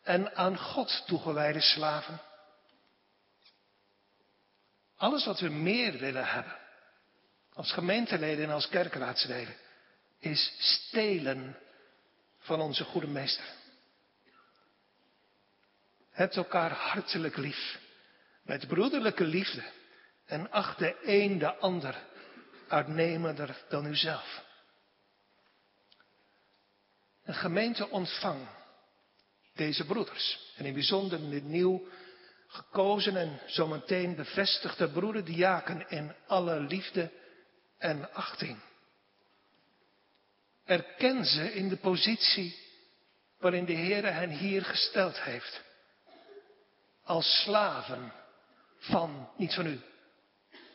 en 0.03 0.37
aan 0.37 0.59
God 0.59 1.03
toegewijde 1.07 1.61
slaven. 1.61 2.21
Alles 4.97 5.25
wat 5.25 5.41
we 5.41 5.49
meer 5.49 5.99
willen 5.99 6.27
hebben, 6.27 6.57
als 7.53 7.73
gemeenteleden 7.73 8.45
en 8.45 8.51
als 8.51 8.69
kerkraadsleden, 8.69 9.57
is 10.19 10.55
stelen 10.59 11.59
van 12.39 12.61
onze 12.61 12.85
goede 12.85 13.07
meester. 13.07 13.45
Hebt 16.11 16.37
elkaar 16.37 16.71
hartelijk 16.71 17.37
lief, 17.37 17.79
met 18.43 18.69
broederlijke 18.69 19.25
liefde, 19.25 19.63
en 20.27 20.51
acht 20.51 20.79
de 20.79 20.97
een 21.03 21.39
de 21.39 21.55
ander 21.57 21.97
uitnemender 22.69 23.65
dan 23.69 23.87
uzelf. 23.87 24.43
Een 27.25 27.35
gemeente 27.35 27.91
ontvang 27.91 28.49
deze 29.55 29.85
broeders. 29.85 30.53
En 30.57 30.65
in 30.65 30.75
bijzonder 30.75 31.31
de 31.31 31.43
nieuw 31.43 31.89
gekozen 32.47 33.17
en 33.17 33.41
zometeen 33.47 34.15
bevestigde 34.17 34.91
broeder 34.91 35.25
diaken 35.25 35.89
in 35.89 36.15
alle 36.27 36.61
liefde 36.61 37.11
en 37.79 38.13
achting. 38.13 38.59
Erken 40.65 41.25
ze 41.25 41.55
in 41.55 41.69
de 41.69 41.77
positie 41.77 42.57
waarin 43.39 43.65
de 43.65 43.73
Heer 43.73 44.15
hen 44.15 44.31
hier 44.31 44.65
gesteld 44.65 45.21
heeft. 45.21 45.63
Als 47.05 47.41
slaven 47.43 48.13
van, 48.79 49.29
niet 49.37 49.55
van 49.55 49.67
u, 49.67 49.81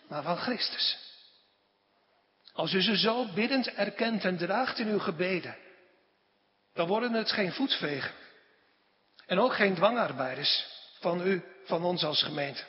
maar 0.08 0.24
van 0.24 0.38
Christus. 0.38 0.98
Als 2.54 2.74
u 2.74 2.82
ze 2.82 2.98
zo 2.98 3.34
biddend 3.34 3.68
erkent 3.68 4.26
en 4.26 4.38
draagt 4.38 4.80
in 4.80 4.88
uw 4.88 5.00
gebeden, 5.00 5.56
dan 6.74 6.88
worden 6.88 7.14
het 7.14 7.32
geen 7.32 7.52
voetvegen. 7.52 8.12
En 9.26 9.40
ook 9.40 9.54
geen 9.54 9.76
dwangarbeiders 9.76 10.66
van 11.00 11.28
u, 11.28 11.44
van 11.66 11.84
ons 11.84 12.04
als 12.04 12.24
gemeente. 12.24 12.64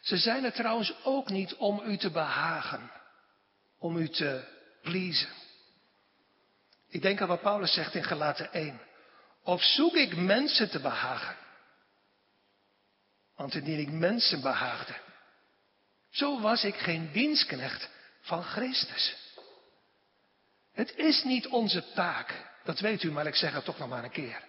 Ze 0.00 0.16
zijn 0.16 0.44
er 0.44 0.52
trouwens 0.52 0.94
ook 1.04 1.28
niet 1.28 1.54
om 1.54 1.82
u 1.84 1.96
te 1.96 2.10
behagen, 2.10 2.90
om 3.78 3.96
u 3.96 4.08
te 4.08 4.44
pleasen. 4.82 5.28
Ik 6.88 7.02
denk 7.02 7.20
aan 7.20 7.28
wat 7.28 7.40
Paulus 7.40 7.74
zegt 7.74 7.94
in 7.94 8.04
Galaten 8.04 8.52
1. 8.52 8.80
Of 9.42 9.62
zoek 9.62 9.94
ik 9.94 10.16
mensen 10.16 10.70
te 10.70 10.80
behagen? 10.80 11.36
Want 13.36 13.54
indien 13.54 13.78
ik 13.78 13.90
mensen 13.90 14.40
behaagde, 14.40 14.94
zo 16.10 16.40
was 16.40 16.64
ik 16.64 16.74
geen 16.74 17.12
dienstknecht 17.12 17.88
van 18.20 18.42
Christus. 18.42 19.25
Het 20.76 20.96
is 20.96 21.24
niet 21.24 21.46
onze 21.46 21.92
taak, 21.92 22.44
dat 22.64 22.80
weet 22.80 23.02
u, 23.02 23.10
maar 23.10 23.26
ik 23.26 23.34
zeg 23.34 23.52
het 23.52 23.64
toch 23.64 23.78
nog 23.78 23.88
maar 23.88 24.04
een 24.04 24.10
keer. 24.10 24.42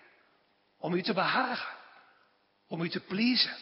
Om 0.77 0.93
u 0.93 1.01
te 1.01 1.13
behagen, 1.13 1.75
om 2.67 2.81
u 2.81 2.89
te 2.89 2.99
pleasen. 2.99 3.55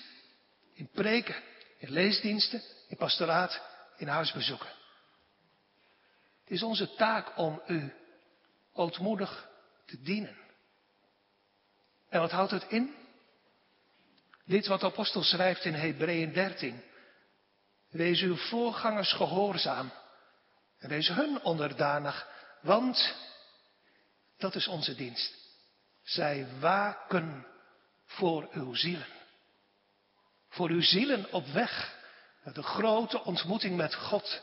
In 0.74 0.90
preken, 0.90 1.36
in 1.78 1.92
leesdiensten, 1.92 2.62
in 2.88 2.98
pastoraat, 2.98 3.62
in 3.98 4.08
huisbezoeken. 4.08 4.70
Het 6.44 6.52
is 6.52 6.64
onze 6.64 6.96
taak 6.96 7.38
om 7.38 7.62
u 7.68 7.94
ootmoedig 8.74 9.50
te 9.86 10.02
dienen. 10.02 10.38
En 12.10 12.20
wat 12.20 12.32
houdt 12.32 12.52
het 12.52 12.66
in? 12.68 12.96
Dit 14.46 14.68
wat 14.68 14.80
de 14.80 14.86
apostel 14.86 15.24
schrijft 15.24 15.66
in 15.66 15.74
Hebreeën 15.74 16.34
13. 16.34 16.84
Wees 17.90 18.22
uw 18.22 18.36
voorgangers 18.36 19.14
gehoorzaam 19.14 19.92
en 20.78 20.90
wees 20.90 21.08
hun 21.08 21.44
onderdanig, 21.44 22.34
want 22.66 23.16
dat 24.38 24.56
is 24.56 24.68
onze 24.68 24.96
dienst. 24.96 25.34
Zij 26.04 26.48
waken 26.60 27.46
voor 28.06 28.48
uw 28.52 28.74
zielen. 28.74 29.08
Voor 30.50 30.70
uw 30.70 30.82
zielen 30.82 31.34
op 31.34 31.48
weg 31.48 32.00
naar 32.44 32.54
de 32.54 32.64
grote 32.64 33.24
ontmoeting 33.24 33.76
met 33.76 33.96
God 33.96 34.42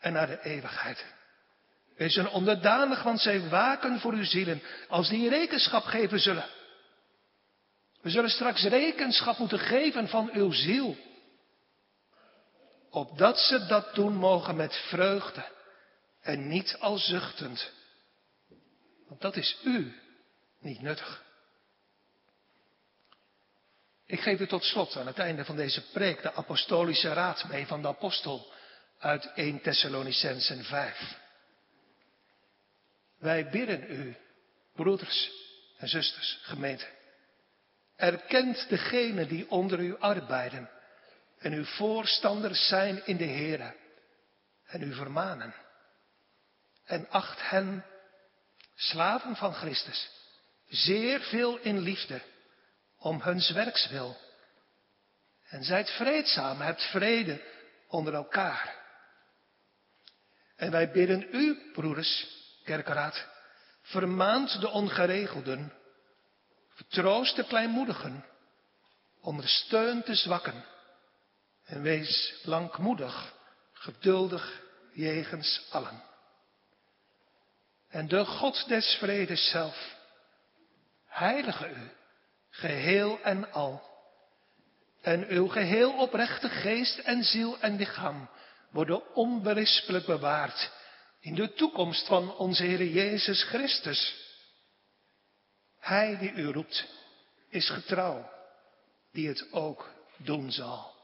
en 0.00 0.12
naar 0.12 0.26
de 0.26 0.42
eeuwigheid. 0.42 1.04
Wees 1.96 2.14
hun 2.14 2.28
onderdanig, 2.28 3.02
want 3.02 3.20
zij 3.20 3.48
waken 3.48 4.00
voor 4.00 4.12
uw 4.12 4.24
zielen 4.24 4.62
als 4.88 5.08
die 5.08 5.28
rekenschap 5.28 5.84
geven 5.84 6.20
zullen. 6.20 6.48
We 8.00 8.10
zullen 8.10 8.30
straks 8.30 8.62
rekenschap 8.62 9.38
moeten 9.38 9.58
geven 9.58 10.08
van 10.08 10.30
uw 10.32 10.52
ziel. 10.52 10.96
Opdat 12.90 13.38
ze 13.38 13.66
dat 13.66 13.94
doen 13.94 14.14
mogen 14.14 14.56
met 14.56 14.74
vreugde 14.74 15.56
en 16.28 16.48
niet 16.48 16.76
al 16.78 16.98
zuchtend. 16.98 17.72
Want 19.06 19.20
dat 19.20 19.36
is 19.36 19.58
u 19.64 19.92
niet 20.60 20.80
nuttig. 20.80 21.24
Ik 24.06 24.20
geef 24.20 24.40
u 24.40 24.46
tot 24.46 24.64
slot 24.64 24.96
aan 24.96 25.06
het 25.06 25.18
einde 25.18 25.44
van 25.44 25.56
deze 25.56 25.90
preek 25.90 26.22
de 26.22 26.34
apostolische 26.34 27.12
raad 27.12 27.48
mee 27.48 27.66
van 27.66 27.82
de 27.82 27.88
apostel 27.88 28.52
uit 28.98 29.32
1 29.34 29.60
Thessalonicensen 29.60 30.64
5. 30.64 31.18
Wij 33.18 33.48
bidden 33.50 33.90
u, 33.90 34.16
broeders 34.74 35.30
en 35.78 35.88
zusters, 35.88 36.38
gemeente, 36.42 36.86
erkent 37.96 38.68
degene 38.68 39.26
die 39.26 39.50
onder 39.50 39.80
u 39.80 39.98
arbeiden 39.98 40.70
en 41.38 41.52
uw 41.52 41.64
voorstanders 41.64 42.66
zijn 42.68 43.06
in 43.06 43.16
de 43.16 43.24
Heer 43.24 43.74
en 44.66 44.82
u 44.82 44.94
vermanen. 44.94 45.54
En 46.88 47.10
acht 47.10 47.50
hen, 47.50 47.84
slaven 48.74 49.36
van 49.36 49.54
Christus, 49.54 50.10
zeer 50.68 51.20
veel 51.20 51.58
in 51.58 51.78
liefde 51.78 52.20
om 52.98 53.20
huns 53.20 53.50
werks 53.50 53.88
wil. 53.88 54.16
En 55.48 55.64
zijt 55.64 55.90
vreedzaam, 55.90 56.60
hebt 56.60 56.82
vrede 56.82 57.42
onder 57.88 58.14
elkaar. 58.14 58.76
En 60.56 60.70
wij 60.70 60.90
bidden 60.90 61.28
u, 61.32 61.70
broeders, 61.72 62.26
kerkeraad, 62.64 63.26
vermaant 63.82 64.60
de 64.60 64.68
ongeregelden, 64.68 65.72
vertroost 66.68 67.36
de 67.36 67.44
kleinmoedigen, 67.44 68.24
ondersteunt 69.20 70.06
de 70.06 70.14
zwakken 70.14 70.64
en 71.64 71.82
wees 71.82 72.40
langmoedig, 72.42 73.32
geduldig 73.72 74.62
jegens 74.92 75.66
allen. 75.70 76.07
En 77.88 78.08
de 78.08 78.24
God 78.24 78.68
des 78.68 78.96
vredes 78.98 79.50
zelf, 79.50 79.96
heilige 81.06 81.68
u, 81.68 81.90
geheel 82.50 83.20
en 83.22 83.52
al. 83.52 83.86
En 85.02 85.28
uw 85.28 85.48
geheel 85.48 85.98
oprechte 85.98 86.48
geest 86.48 86.98
en 86.98 87.24
ziel 87.24 87.58
en 87.60 87.76
lichaam 87.76 88.28
worden 88.70 89.14
onberispelijk 89.14 90.06
bewaard 90.06 90.70
in 91.20 91.34
de 91.34 91.52
toekomst 91.52 92.06
van 92.06 92.36
onze 92.36 92.62
Heer 92.62 92.84
Jezus 92.84 93.42
Christus. 93.42 94.26
Hij 95.78 96.18
die 96.18 96.32
u 96.32 96.46
roept, 96.46 96.86
is 97.48 97.70
getrouw, 97.70 98.30
die 99.12 99.28
het 99.28 99.52
ook 99.52 99.90
doen 100.16 100.52
zal. 100.52 100.94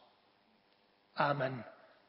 Amen. 1.13 1.74